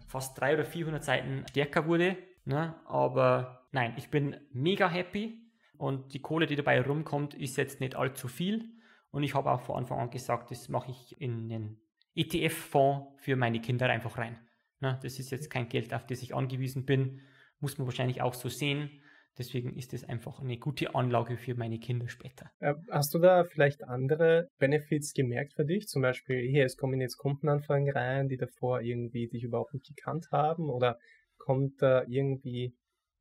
[0.07, 2.19] fast 300 oder 400 Seiten stärker wurde.
[2.45, 2.75] Ne?
[2.85, 5.39] Aber nein, ich bin mega happy
[5.79, 8.69] und die Kohle, die dabei rumkommt, ist jetzt nicht allzu viel.
[9.11, 11.81] Und ich habe auch von Anfang an gesagt, das mache ich in einen
[12.15, 14.39] ETF-Fonds für meine Kinder einfach rein.
[14.85, 17.23] Na, das ist jetzt kein Geld, auf das ich angewiesen bin.
[17.59, 18.91] Muss man wahrscheinlich auch so sehen.
[19.39, 22.51] Deswegen ist es einfach eine gute Anlage für meine Kinder später.
[22.59, 25.89] Äh, hast du da vielleicht andere Benefits gemerkt für dich?
[25.89, 30.27] Zum Beispiel, hier, es kommen jetzt Kundenanfragen rein, die davor irgendwie dich überhaupt nicht gekannt
[30.31, 30.69] haben?
[30.69, 30.99] Oder
[31.39, 32.75] kommt da irgendwie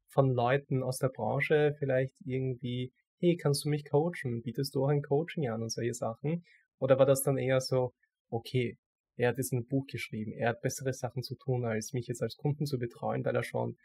[0.09, 4.41] von Leuten aus der Branche vielleicht irgendwie, hey, kannst du mich coachen?
[4.43, 6.43] Bietest du auch ein Coaching an und solche Sachen?
[6.79, 7.93] Oder war das dann eher so,
[8.29, 8.77] okay,
[9.15, 12.21] er hat jetzt ein Buch geschrieben, er hat bessere Sachen zu tun, als mich jetzt
[12.21, 13.77] als Kunden zu betreuen, weil er schon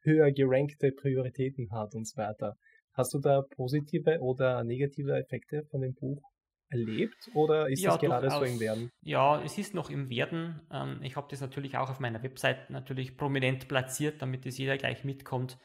[0.00, 2.56] höher gerankte Prioritäten hat und so weiter.
[2.92, 6.22] Hast du da positive oder negative Effekte von dem Buch
[6.68, 8.90] erlebt oder ist ja, das gerade so im Werden?
[9.02, 10.60] Ja, es ist noch im Werden.
[10.72, 14.76] Ähm, ich habe das natürlich auch auf meiner Website natürlich prominent platziert, damit es jeder
[14.76, 15.58] gleich mitkommt.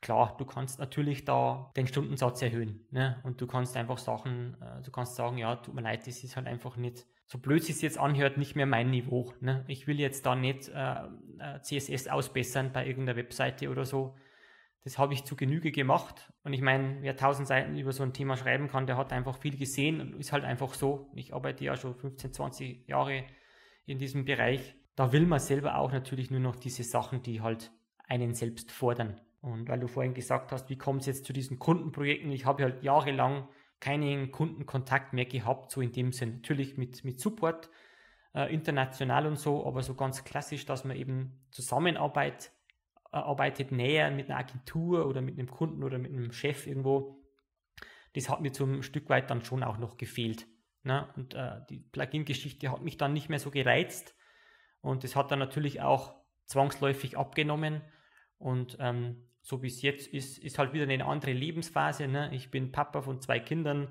[0.00, 3.20] Klar, du kannst natürlich da den Stundensatz erhöhen ne?
[3.24, 6.36] und du kannst einfach Sachen, äh, du kannst sagen, ja, tut mir leid, das ist
[6.36, 9.32] halt einfach nicht, so blöd es jetzt anhört, nicht mehr mein Niveau.
[9.40, 9.64] Ne?
[9.68, 10.94] Ich will jetzt da nicht äh,
[11.38, 14.16] äh CSS ausbessern bei irgendeiner Webseite oder so.
[14.84, 16.32] Das habe ich zu Genüge gemacht.
[16.42, 19.36] Und ich meine, wer tausend Seiten über so ein Thema schreiben kann, der hat einfach
[19.36, 21.10] viel gesehen und ist halt einfach so.
[21.14, 23.24] Ich arbeite ja schon 15, 20 Jahre
[23.84, 24.76] in diesem Bereich.
[24.96, 27.70] Da will man selber auch natürlich nur noch diese Sachen, die halt
[28.06, 29.20] einen selbst fordern.
[29.42, 32.32] Und weil du vorhin gesagt hast, wie kommt es jetzt zu diesen Kundenprojekten?
[32.32, 33.48] Ich habe halt jahrelang
[33.80, 36.36] keinen Kundenkontakt mehr gehabt, so in dem Sinn.
[36.36, 37.70] Natürlich mit, mit Support,
[38.34, 42.52] äh, international und so, aber so ganz klassisch, dass man eben Zusammenarbeit
[43.12, 47.22] äh, arbeitet näher mit einer Agentur oder mit einem Kunden oder mit einem Chef irgendwo.
[48.14, 50.46] Das hat mir zum Stück weit dann schon auch noch gefehlt.
[50.82, 51.08] Ne?
[51.16, 54.14] Und äh, die Plugin-Geschichte hat mich dann nicht mehr so gereizt.
[54.80, 56.14] Und das hat dann natürlich auch
[56.46, 57.82] zwangsläufig abgenommen.
[58.38, 62.06] Und ähm, so wie es jetzt ist, ist halt wieder eine andere Lebensphase.
[62.06, 62.30] Ne?
[62.34, 63.90] Ich bin Papa von zwei Kindern,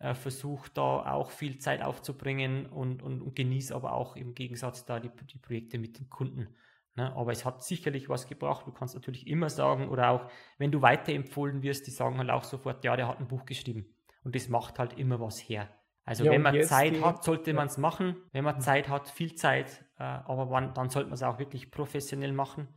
[0.00, 4.84] äh, versuche da auch viel Zeit aufzubringen und, und, und genieße aber auch im Gegensatz
[4.84, 6.48] da die, die Projekte mit den Kunden.
[6.94, 7.10] Ne?
[7.16, 8.66] Aber es hat sicherlich was gebracht.
[8.66, 12.44] Du kannst natürlich immer sagen, oder auch wenn du weiterempfohlen wirst, die sagen halt auch
[12.44, 13.86] sofort, ja, der hat ein Buch geschrieben.
[14.24, 15.70] Und das macht halt immer was her.
[16.04, 17.56] Also ja, wenn man Zeit die, hat, sollte ja.
[17.56, 18.16] man es machen.
[18.32, 21.70] Wenn man Zeit hat, viel Zeit, äh, aber man, dann sollte man es auch wirklich
[21.70, 22.68] professionell machen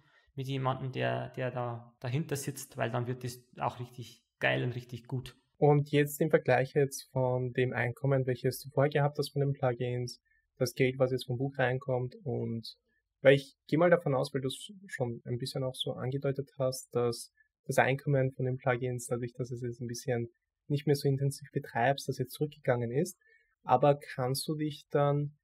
[0.42, 4.74] mit jemandem, der, der da dahinter sitzt, weil dann wird es auch richtig geil und
[4.74, 5.38] richtig gut.
[5.58, 9.54] Und jetzt im Vergleich jetzt von dem Einkommen, welches du vorher gehabt hast von den
[9.54, 10.20] Plugins,
[10.58, 12.76] das Geld, was jetzt vom Buch reinkommt und
[13.22, 16.50] weil ich gehe mal davon aus, weil du es schon ein bisschen auch so angedeutet
[16.58, 17.32] hast, dass
[17.66, 20.28] das Einkommen von den Plugins, dadurch, dass es jetzt ein bisschen
[20.68, 23.16] nicht mehr so intensiv betreibst, dass jetzt zurückgegangen ist.
[23.62, 25.38] Aber kannst du dich dann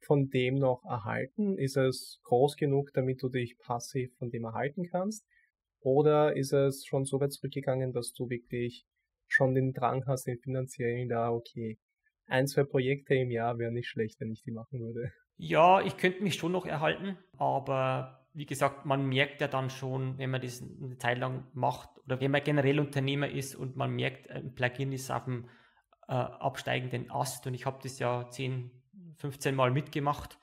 [0.00, 1.58] von dem noch erhalten?
[1.58, 5.26] Ist es groß genug, damit du dich passiv von dem erhalten kannst?
[5.80, 8.86] Oder ist es schon so weit zurückgegangen, dass du wirklich
[9.28, 11.78] schon den Drang hast, den finanziellen, da, okay,
[12.26, 15.12] ein, zwei Projekte im Jahr wäre nicht schlecht, wenn ich die machen würde.
[15.36, 20.18] Ja, ich könnte mich schon noch erhalten, aber wie gesagt, man merkt ja dann schon,
[20.18, 23.92] wenn man das eine Zeit lang macht oder wenn man generell Unternehmer ist und man
[23.92, 25.48] merkt, ein Plugin ist auf dem
[26.08, 28.70] äh, absteigenden Ast und ich habe das ja 10,
[29.20, 30.38] 15 Mal mitgemacht,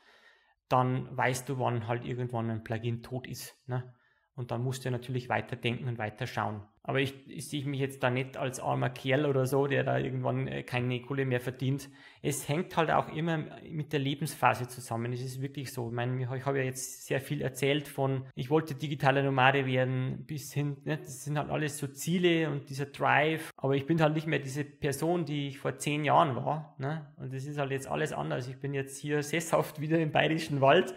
[0.70, 3.58] dann weißt du, wann halt irgendwann ein Plugin tot ist.
[3.68, 3.94] Ne?
[4.36, 6.62] Und dann musst du natürlich weiterdenken und weiterschauen.
[6.88, 9.98] Aber ich, ich sehe mich jetzt da nicht als armer Kerl oder so, der da
[9.98, 11.90] irgendwann äh, keine Kohle mehr verdient.
[12.22, 15.12] Es hängt halt auch immer mit der Lebensphase zusammen.
[15.12, 15.90] Es ist wirklich so.
[15.90, 20.24] Ich meine, ich habe ja jetzt sehr viel erzählt von, ich wollte digitaler Nomade werden,
[20.26, 23.52] bis hin, ne, das sind halt alles so Ziele und dieser Drive.
[23.58, 26.74] Aber ich bin halt nicht mehr diese Person, die ich vor zehn Jahren war.
[26.78, 27.06] Ne?
[27.18, 28.48] Und das ist halt jetzt alles anders.
[28.48, 30.96] Ich bin jetzt hier sesshaft wieder im Bayerischen Wald.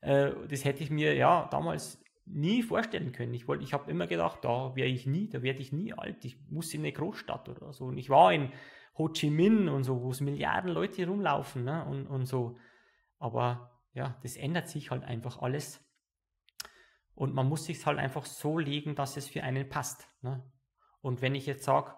[0.00, 3.34] Äh, das hätte ich mir ja damals nie vorstellen können.
[3.34, 6.24] Ich ich habe immer gedacht, da wäre ich nie, da werde ich nie alt.
[6.24, 7.86] Ich muss in eine Großstadt oder so.
[7.86, 8.52] Und ich war in
[8.96, 11.84] Ho Chi Minh und so, wo es Milliarden Leute rumlaufen ne?
[11.86, 12.58] und, und so.
[13.18, 15.84] Aber ja, das ändert sich halt einfach alles.
[17.14, 20.08] Und man muss sich halt einfach so legen, dass es für einen passt.
[20.22, 20.42] Ne?
[21.00, 21.94] Und wenn ich jetzt sage,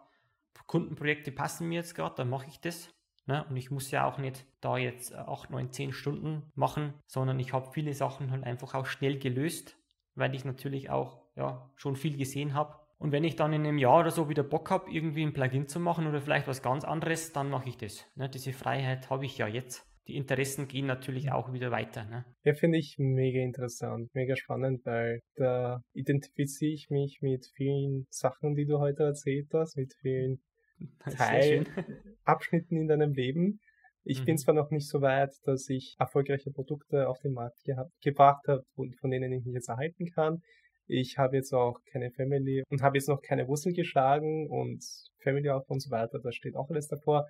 [0.66, 2.94] Kundenprojekte passen mir jetzt gerade, dann mache ich das.
[3.26, 3.44] Ne?
[3.48, 7.52] Und ich muss ja auch nicht da jetzt 8, 9, 10 Stunden machen, sondern ich
[7.52, 9.79] habe viele Sachen halt einfach auch schnell gelöst
[10.14, 12.74] weil ich natürlich auch ja, schon viel gesehen habe.
[12.98, 15.66] Und wenn ich dann in einem Jahr oder so wieder Bock habe, irgendwie ein Plugin
[15.66, 18.06] zu machen oder vielleicht was ganz anderes, dann mache ich das.
[18.14, 18.28] Ne?
[18.28, 19.86] Diese Freiheit habe ich ja jetzt.
[20.06, 22.04] Die Interessen gehen natürlich auch wieder weiter.
[22.04, 22.24] Ne?
[22.44, 28.54] Ja, finde ich mega interessant, mega spannend, weil da identifiziere ich mich mit vielen Sachen,
[28.54, 30.40] die du heute erzählt hast, mit vielen
[31.16, 33.60] Teilabschnitten in deinem Leben.
[34.04, 34.24] Ich mhm.
[34.24, 38.46] bin zwar noch nicht so weit, dass ich erfolgreiche Produkte auf den Markt gehabt, gebracht
[38.48, 40.42] habe und von denen ich mich jetzt erhalten kann.
[40.86, 44.84] Ich habe jetzt auch keine Family und habe jetzt noch keine Wurzel geschlagen und
[45.22, 46.18] Family auf und so weiter.
[46.18, 47.26] Da steht auch alles davor.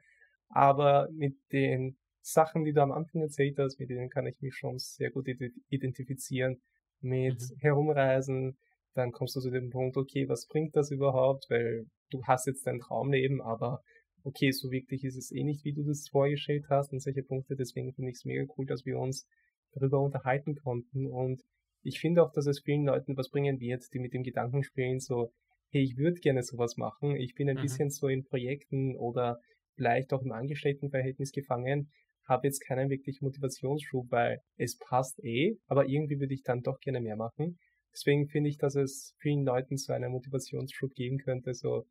[0.48, 4.54] Aber mit den Sachen, die du am Anfang erzählt hast, mit denen kann ich mich
[4.54, 5.28] schon sehr gut
[5.68, 6.60] identifizieren.
[7.00, 7.56] Mit mhm.
[7.58, 8.56] Herumreisen,
[8.94, 11.46] dann kommst du zu dem Punkt, okay, was bringt das überhaupt?
[11.50, 13.80] Weil du hast jetzt dein Traumleben, aber
[14.24, 17.56] okay, so wirklich ist es eh nicht, wie du das vorgestellt hast und solche Punkte.
[17.56, 19.26] Deswegen finde ich es mega cool, dass wir uns
[19.72, 21.06] darüber unterhalten konnten.
[21.06, 21.42] Und
[21.82, 25.00] ich finde auch, dass es vielen Leuten was bringen wird, die mit dem Gedanken spielen,
[25.00, 25.32] so,
[25.70, 27.16] hey, ich würde gerne sowas machen.
[27.16, 27.62] Ich bin ein mhm.
[27.62, 29.38] bisschen so in Projekten oder
[29.74, 31.90] vielleicht auch im Angestelltenverhältnis gefangen,
[32.28, 36.78] habe jetzt keinen wirklich Motivationsschub, weil es passt eh, aber irgendwie würde ich dann doch
[36.80, 37.58] gerne mehr machen.
[37.92, 41.86] Deswegen finde ich, dass es vielen Leuten so einen Motivationsschub geben könnte, so,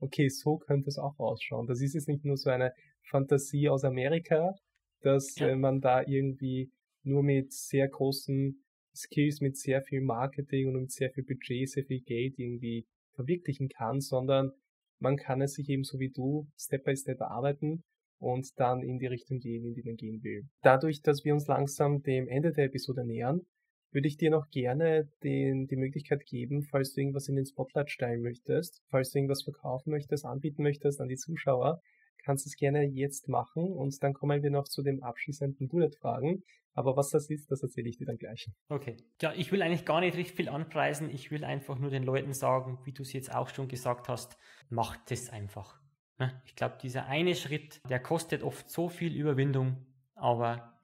[0.00, 1.66] okay, so könnte es auch ausschauen.
[1.66, 2.72] Das ist jetzt nicht nur so eine
[3.02, 4.54] Fantasie aus Amerika,
[5.00, 5.48] dass ja.
[5.48, 6.70] äh, man da irgendwie
[7.02, 8.62] nur mit sehr großen
[8.94, 13.68] Skills, mit sehr viel Marketing und mit sehr viel Budget, sehr viel Geld irgendwie verwirklichen
[13.68, 14.52] kann, sondern
[15.00, 17.84] man kann es sich eben so wie du Step by Step erarbeiten
[18.18, 20.48] und dann in die Richtung gehen, in die man gehen will.
[20.62, 23.42] Dadurch, dass wir uns langsam dem Ende der Episode nähern,
[23.90, 27.90] würde ich dir noch gerne den, die Möglichkeit geben, falls du irgendwas in den Spotlight
[27.90, 31.80] stellen möchtest, falls du irgendwas verkaufen möchtest, anbieten möchtest an die Zuschauer,
[32.24, 36.42] kannst du es gerne jetzt machen und dann kommen wir noch zu dem abschließenden Bullet-Fragen.
[36.74, 38.48] Aber was das ist, das erzähle ich dir dann gleich.
[38.68, 38.96] Okay.
[39.20, 41.10] Ja, ich will eigentlich gar nicht richtig viel anpreisen.
[41.10, 44.36] Ich will einfach nur den Leuten sagen, wie du es jetzt auch schon gesagt hast,
[44.68, 45.80] macht es einfach.
[46.18, 46.40] Ne?
[46.44, 50.77] Ich glaube, dieser eine Schritt, der kostet oft so viel Überwindung, aber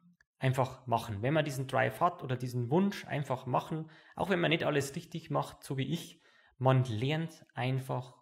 [0.44, 1.22] einfach machen.
[1.22, 4.94] Wenn man diesen Drive hat oder diesen Wunsch, einfach machen, auch wenn man nicht alles
[4.94, 6.20] richtig macht, so wie ich,
[6.58, 8.14] man lernt einfach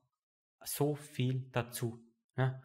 [0.65, 2.01] so viel dazu.
[2.37, 2.63] Ja?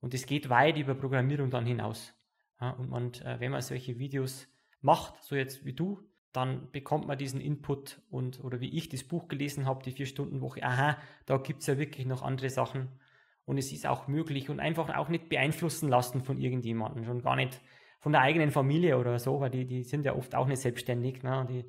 [0.00, 2.14] Und es geht weit über Programmierung dann hinaus.
[2.60, 2.72] Ja?
[2.72, 4.46] Und man, äh, wenn man solche Videos
[4.82, 9.04] macht, so jetzt wie du, dann bekommt man diesen Input und, oder wie ich das
[9.04, 13.00] Buch gelesen habe, die Vier-Stunden-Woche, aha, da gibt es ja wirklich noch andere Sachen
[13.46, 17.36] und es ist auch möglich und einfach auch nicht beeinflussen lassen von irgendjemandem, schon gar
[17.36, 17.58] nicht
[17.98, 21.22] von der eigenen Familie oder so, weil die, die sind ja oft auch nicht selbstständig,
[21.22, 21.46] ne?
[21.48, 21.64] die,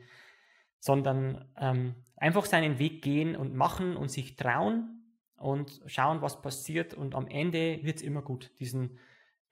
[0.79, 5.03] sondern ähm, einfach seinen Weg gehen und machen und sich trauen
[5.37, 8.51] und schauen, was passiert und am Ende wird es immer gut.
[8.59, 8.99] Diesen,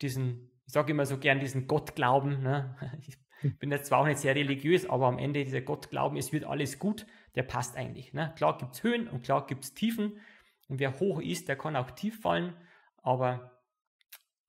[0.01, 2.75] diesen, ich sage immer so gern, diesen Gottglauben, ne?
[3.07, 3.17] ich
[3.59, 6.79] bin jetzt zwar auch nicht sehr religiös, aber am Ende dieser Gottglauben, es wird alles
[6.79, 7.05] gut,
[7.35, 8.13] der passt eigentlich.
[8.13, 8.33] Ne?
[8.35, 10.19] Klar gibt es Höhen und klar gibt es Tiefen
[10.67, 12.55] und wer hoch ist, der kann auch tief fallen,
[13.01, 13.56] aber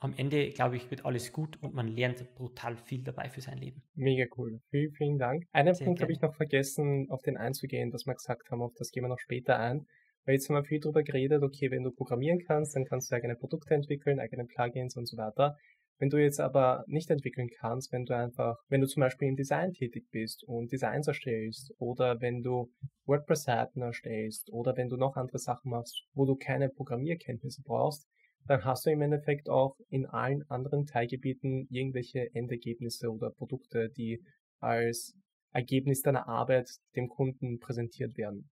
[0.00, 3.58] am Ende, glaube ich, wird alles gut und man lernt brutal viel dabei für sein
[3.58, 3.82] Leben.
[3.94, 4.60] Mega cool.
[4.70, 5.44] Vielen, vielen Dank.
[5.52, 8.74] Einen Sehr Punkt habe ich noch vergessen, auf den einzugehen, was wir gesagt haben, auf
[8.76, 9.86] das gehen wir noch später ein.
[10.24, 13.16] Weil jetzt haben wir viel darüber geredet, okay, wenn du programmieren kannst, dann kannst du
[13.16, 15.56] eigene Produkte entwickeln, eigene Plugins und so weiter.
[15.98, 19.36] Wenn du jetzt aber nicht entwickeln kannst, wenn du einfach, wenn du zum Beispiel im
[19.36, 22.70] Design tätig bist und Designs erstellst oder wenn du
[23.06, 28.06] WordPress-Seiten erstellst oder wenn du noch andere Sachen machst, wo du keine Programmierkenntnisse brauchst,
[28.48, 34.22] dann hast du im Endeffekt auch in allen anderen Teilgebieten irgendwelche Endergebnisse oder Produkte, die
[34.58, 35.14] als
[35.52, 38.50] Ergebnis deiner Arbeit dem Kunden präsentiert werden.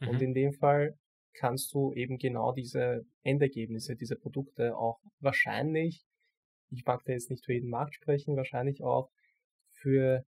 [0.00, 0.08] Mhm.
[0.08, 0.96] Und in dem Fall
[1.34, 6.04] kannst du eben genau diese Endergebnisse, diese Produkte auch wahrscheinlich,
[6.70, 9.10] ich mag da jetzt nicht für jeden Markt sprechen, wahrscheinlich auch
[9.72, 10.24] für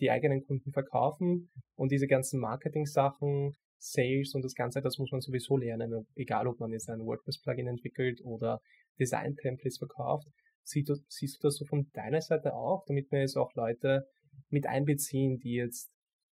[0.00, 5.20] die eigenen Kunden verkaufen und diese ganzen Marketing-Sachen, Sales und das Ganze, das muss man
[5.20, 8.60] sowieso lernen, egal ob man jetzt ein WordPress-Plugin entwickelt oder
[9.00, 10.28] Design-Templates verkauft.
[10.62, 14.04] Siehst du, siehst du das so von deiner Seite auch, damit wir jetzt auch Leute
[14.50, 15.90] mit einbeziehen, die jetzt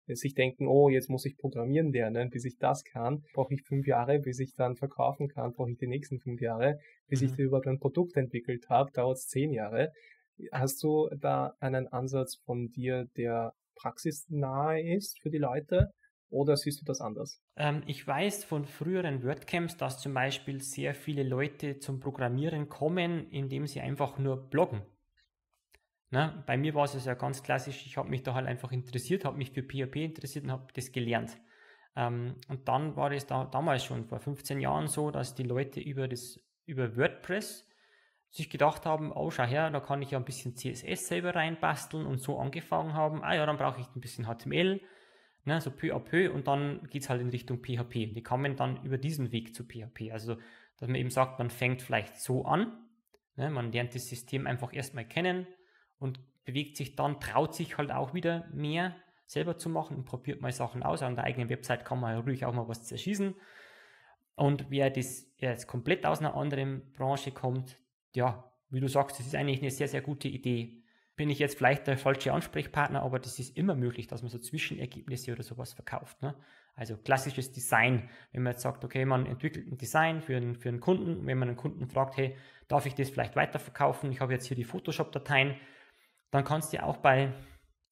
[0.07, 3.86] sich denken, oh, jetzt muss ich programmieren lernen, bis ich das kann, brauche ich fünf
[3.86, 6.78] Jahre, bis ich dann verkaufen kann, brauche ich die nächsten fünf Jahre,
[7.09, 7.28] bis mhm.
[7.28, 9.92] ich überhaupt ein Produkt entwickelt habe, dauert es zehn Jahre.
[10.53, 15.90] Hast du da einen Ansatz von dir, der praxisnahe ist für die Leute?
[16.35, 17.41] Oder siehst du das anders?
[17.55, 23.30] Ähm, ich weiß von früheren WordCamps, dass zum Beispiel sehr viele Leute zum Programmieren kommen,
[23.30, 24.82] indem sie einfach nur bloggen.
[26.11, 26.43] Ne?
[26.45, 29.37] Bei mir war es ja ganz klassisch, ich habe mich da halt einfach interessiert, habe
[29.37, 31.39] mich für PHP interessiert und habe das gelernt.
[31.95, 35.78] Ähm, und dann war es da, damals schon vor 15 Jahren so, dass die Leute
[35.78, 37.68] über, das, über WordPress
[38.30, 42.07] sich gedacht haben, oh schau her, da kann ich ja ein bisschen CSS selber reinbasteln
[42.07, 44.80] und so angefangen haben, ah ja, dann brauche ich ein bisschen HTML,
[45.45, 48.14] ne, so peu à peu und dann geht es halt in Richtung PHP.
[48.14, 50.12] Die kommen dann über diesen Weg zu PHP.
[50.12, 50.36] Also,
[50.78, 52.72] dass man eben sagt, man fängt vielleicht so an,
[53.36, 55.47] ne, man lernt das System einfach erstmal kennen
[55.99, 60.40] und bewegt sich dann, traut sich halt auch wieder mehr selber zu machen und probiert
[60.40, 61.03] mal Sachen aus.
[61.03, 63.34] An der eigenen Website kann man ja ruhig auch mal was zerschießen.
[64.36, 67.78] Und wer das jetzt komplett aus einer anderen Branche kommt,
[68.14, 70.84] ja, wie du sagst, das ist eigentlich eine sehr, sehr gute Idee
[71.16, 74.38] bin ich jetzt vielleicht der falsche Ansprechpartner, aber das ist immer möglich, dass man so
[74.38, 76.20] Zwischenergebnisse oder sowas verkauft.
[76.22, 76.34] Ne?
[76.74, 80.68] Also klassisches Design, wenn man jetzt sagt, okay, man entwickelt ein Design für einen, für
[80.68, 82.36] einen Kunden, wenn man einen Kunden fragt, hey,
[82.66, 84.10] darf ich das vielleicht weiterverkaufen?
[84.10, 85.54] Ich habe jetzt hier die Photoshop-Dateien,
[86.32, 87.32] dann kannst du auch bei,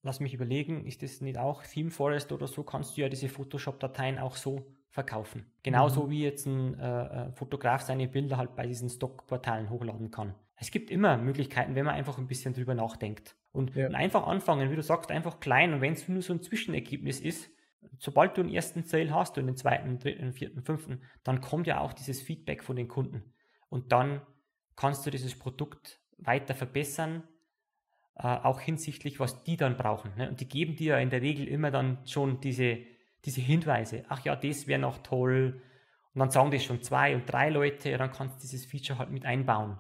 [0.02, 3.28] lass mich überlegen, ist das nicht auch Theme Forest oder so, kannst du ja diese
[3.28, 5.46] Photoshop-Dateien auch so verkaufen.
[5.62, 6.10] Genauso mhm.
[6.10, 10.34] wie jetzt ein äh, äh Fotograf seine Bilder halt bei diesen Stockportalen hochladen kann.
[10.62, 13.34] Es gibt immer Möglichkeiten, wenn man einfach ein bisschen drüber nachdenkt.
[13.50, 13.88] Und, ja.
[13.88, 15.74] einfach anfangen, wie du sagst, einfach klein.
[15.74, 17.50] Und wenn es nur so ein Zwischenergebnis ist,
[17.98, 21.80] sobald du einen ersten Sale hast und den zweiten, dritten, vierten, fünften, dann kommt ja
[21.80, 23.24] auch dieses Feedback von den Kunden.
[23.70, 24.22] Und dann
[24.76, 27.24] kannst du dieses Produkt weiter verbessern,
[28.14, 30.12] äh, auch hinsichtlich, was die dann brauchen.
[30.16, 30.28] Ne?
[30.28, 32.78] Und die geben dir ja in der Regel immer dann schon diese,
[33.24, 34.04] diese Hinweise.
[34.08, 35.60] Ach ja, das wäre noch toll.
[36.14, 39.00] Und dann sagen das schon zwei und drei Leute, ja, dann kannst du dieses Feature
[39.00, 39.76] halt mit einbauen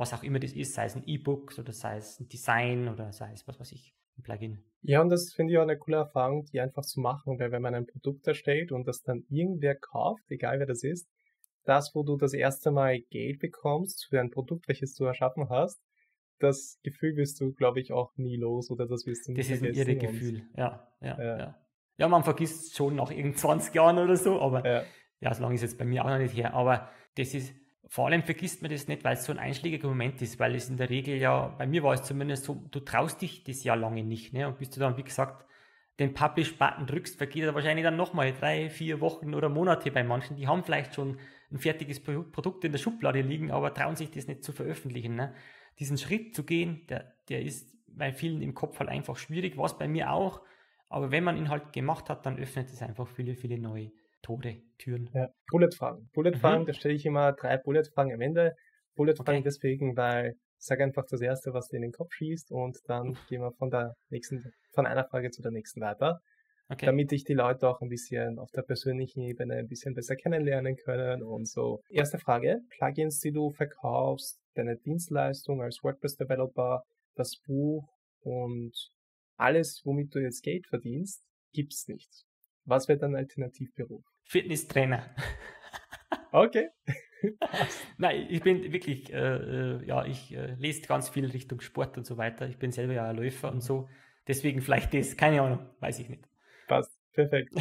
[0.00, 3.12] was auch immer das ist, sei es ein E-Book oder sei es ein Design oder
[3.12, 4.64] sei es was weiß ich, ein Plugin.
[4.82, 7.62] Ja, und das finde ich auch eine coole Erfahrung, die einfach zu machen, weil wenn
[7.62, 11.08] man ein Produkt erstellt und das dann irgendwer kauft, egal wer das ist,
[11.64, 15.82] das, wo du das erste Mal Geld bekommst für ein Produkt, welches du erschaffen hast,
[16.38, 19.50] das Gefühl wirst du, glaube ich, auch nie los oder das wirst du nie Das
[19.50, 21.66] ist ein irre Gefühl, ja, ja, ja, ja.
[21.98, 24.84] Ja, man vergisst es schon nach irgend 20 Jahren oder so, aber ja.
[25.20, 27.54] ja, so lange ist jetzt bei mir auch noch nicht her, aber das ist,
[27.92, 30.70] vor allem vergisst man das nicht, weil es so ein einschlägiger Moment ist, weil es
[30.70, 33.74] in der Regel ja, bei mir war es zumindest so, du traust dich das ja
[33.74, 34.46] lange nicht, ne?
[34.46, 35.44] Und bis du dann, wie gesagt,
[35.98, 40.36] den Publish-Button drückst, vergeht er wahrscheinlich dann nochmal drei, vier Wochen oder Monate bei manchen.
[40.36, 41.18] Die haben vielleicht schon
[41.50, 45.16] ein fertiges Produkt in der Schublade liegen, aber trauen sich das nicht zu veröffentlichen.
[45.16, 45.34] Ne?
[45.80, 49.64] Diesen Schritt zu gehen, der, der ist bei vielen im Kopf halt einfach schwierig, war
[49.64, 50.42] es bei mir auch.
[50.88, 53.90] Aber wenn man ihn halt gemacht hat, dann öffnet es einfach viele, viele neue
[54.22, 55.10] Tore, Türen.
[55.12, 56.10] Ja, Bullet-Fragen.
[56.12, 56.66] Bullet-Fragen, mhm.
[56.66, 58.54] da stelle ich immer drei Bullet-Fragen am Ende.
[58.96, 59.42] Bullet-Fragen okay.
[59.44, 63.40] deswegen, weil Sag einfach das Erste, was dir in den Kopf schießt und dann gehen
[63.40, 64.44] wir von der nächsten,
[64.74, 66.20] von einer Frage zu der nächsten weiter.
[66.68, 66.84] Okay.
[66.84, 70.76] Damit ich die Leute auch ein bisschen auf der persönlichen Ebene ein bisschen besser kennenlernen
[70.76, 71.80] können und so.
[71.88, 72.60] Erste Frage.
[72.76, 76.82] Plugins, die du verkaufst, deine Dienstleistung als WordPress-Developer,
[77.14, 77.88] das Buch
[78.20, 78.76] und
[79.36, 82.26] alles, womit du jetzt Geld verdienst, gibt's nicht.
[82.66, 84.04] Was wäre dein Alternativberuf?
[84.30, 85.02] Fitnesstrainer.
[86.30, 86.68] Okay.
[87.98, 92.06] Nein, ich bin wirklich, äh, äh, ja, ich äh, lese ganz viel Richtung Sport und
[92.06, 92.48] so weiter.
[92.48, 93.88] Ich bin selber ja ein Läufer und so.
[94.28, 96.28] Deswegen vielleicht das, keine Ahnung, weiß ich nicht.
[96.68, 97.52] Passt, perfekt.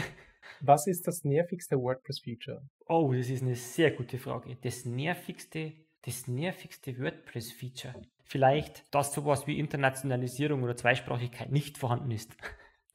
[0.61, 2.61] Was ist das nervigste WordPress-Feature?
[2.87, 4.55] Oh, das ist eine sehr gute Frage.
[4.61, 7.95] Das nervigste, das nervigste WordPress-Feature.
[8.25, 12.37] Vielleicht, dass sowas wie Internationalisierung oder Zweisprachigkeit nicht vorhanden ist.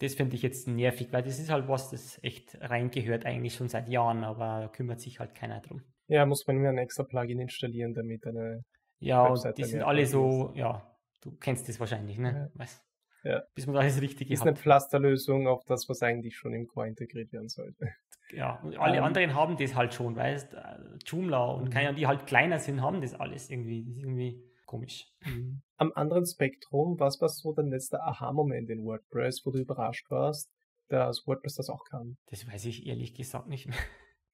[0.04, 3.68] Das finde ich jetzt nervig, weil das ist halt was, das echt reingehört eigentlich schon
[3.68, 5.82] seit Jahren, aber da kümmert sich halt keiner drum.
[6.08, 8.64] Ja, muss man mir ein extra Plugin installieren, damit eine
[8.98, 10.58] Ja, Webseite die sind alle so, ist.
[10.58, 12.50] ja, du kennst das wahrscheinlich, ne?
[12.54, 12.60] Ja.
[12.60, 12.82] Weiß,
[13.24, 13.42] ja.
[13.54, 14.48] Bis man da das Richtige ist hat.
[14.48, 17.88] eine Pflasterlösung auf das, was eigentlich schon im Core integriert werden sollte.
[18.30, 19.04] Ja, und alle um, ähm.
[19.04, 20.58] anderen haben das halt schon, weißt äh,
[21.06, 21.70] Joomla und mhm.
[21.70, 23.84] keine, die halt kleiner sind, haben das alles irgendwie.
[23.84, 24.44] Das ist irgendwie
[24.74, 25.06] komisch.
[25.24, 25.62] Mhm.
[25.76, 30.50] Am anderen Spektrum, was war so dein letzter Aha-Moment in WordPress, wo du überrascht warst,
[30.88, 32.16] dass WordPress das auch kann?
[32.26, 33.78] Das weiß ich ehrlich gesagt nicht mehr.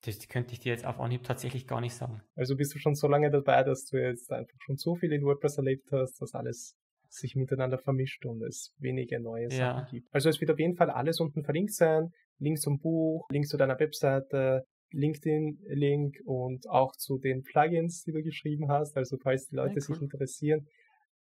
[0.03, 2.23] Das könnte ich dir jetzt auf Anhieb tatsächlich gar nicht sagen.
[2.35, 5.23] Also bist du schon so lange dabei, dass du jetzt einfach schon so viel in
[5.23, 6.75] WordPress erlebt hast, dass alles
[7.11, 9.89] sich miteinander vermischt und es wenige neue Sachen ja.
[9.91, 10.09] gibt.
[10.11, 12.13] Also es wird auf jeden Fall alles unten verlinkt sein.
[12.39, 18.23] Link zum Buch, Link zu deiner Webseite, LinkedIn-Link und auch zu den Plugins, die du
[18.23, 18.97] geschrieben hast.
[18.97, 19.95] Also falls die Leute ja, cool.
[19.95, 20.67] sich interessieren,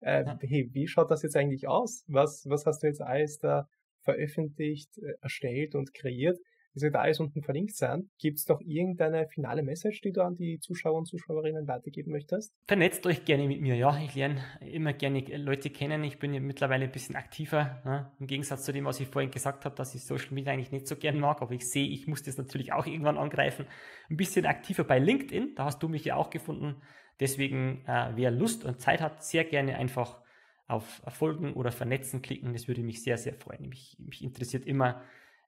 [0.02, 0.40] äh, ja.
[0.42, 2.04] hey, wie schaut das jetzt eigentlich aus?
[2.08, 3.68] Was, was hast du jetzt alles da
[4.02, 6.38] veröffentlicht, äh, erstellt und kreiert?
[6.80, 8.10] Das wird alles unten verlinkt sein.
[8.20, 12.54] Gibt es noch irgendeine finale Message, die du an die Zuschauer und Zuschauerinnen weitergeben möchtest?
[12.68, 14.00] Vernetzt euch gerne mit mir, ja.
[14.02, 16.06] Ich lerne immer gerne Leute kennen.
[16.06, 17.82] Ich bin ja mittlerweile ein bisschen aktiver.
[17.84, 18.10] Ne?
[18.18, 20.88] Im Gegensatz zu dem, was ich vorhin gesagt habe, dass ich Social Media eigentlich nicht
[20.88, 23.66] so gern mag, aber ich sehe, ich muss das natürlich auch irgendwann angreifen.
[24.10, 26.78] Ein bisschen aktiver bei LinkedIn, da hast du mich ja auch gefunden.
[27.20, 30.22] Deswegen, äh, wer Lust und Zeit hat, sehr gerne einfach
[30.70, 32.54] auf Erfolgen oder Vernetzen klicken.
[32.54, 33.68] Das würde mich sehr, sehr freuen.
[33.68, 35.02] Mich, mich interessiert immer,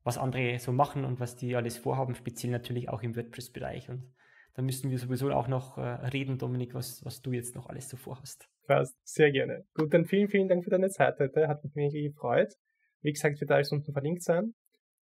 [0.04, 3.89] was andere so machen und was die alles vorhaben, speziell natürlich auch im WordPress-Bereich.
[3.89, 4.14] Und
[4.56, 7.89] da müssen wir sowieso auch noch äh, reden, Dominik, was, was du jetzt noch alles
[7.89, 8.49] so vorhast.
[8.68, 9.66] Passt, sehr gerne.
[9.74, 11.47] Gut, dann vielen, vielen Dank für deine Zeit heute.
[11.47, 12.54] Hat mich mega gefreut.
[13.02, 14.54] Wie gesagt, wird alles unten verlinkt sein.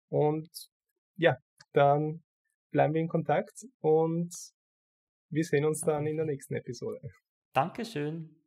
[0.08, 0.50] Und
[1.16, 1.36] ja,
[1.72, 2.22] dann
[2.70, 4.34] bleiben wir in Kontakt und
[5.30, 7.00] wir sehen uns dann in der nächsten Episode.
[7.52, 8.38] Dankeschön.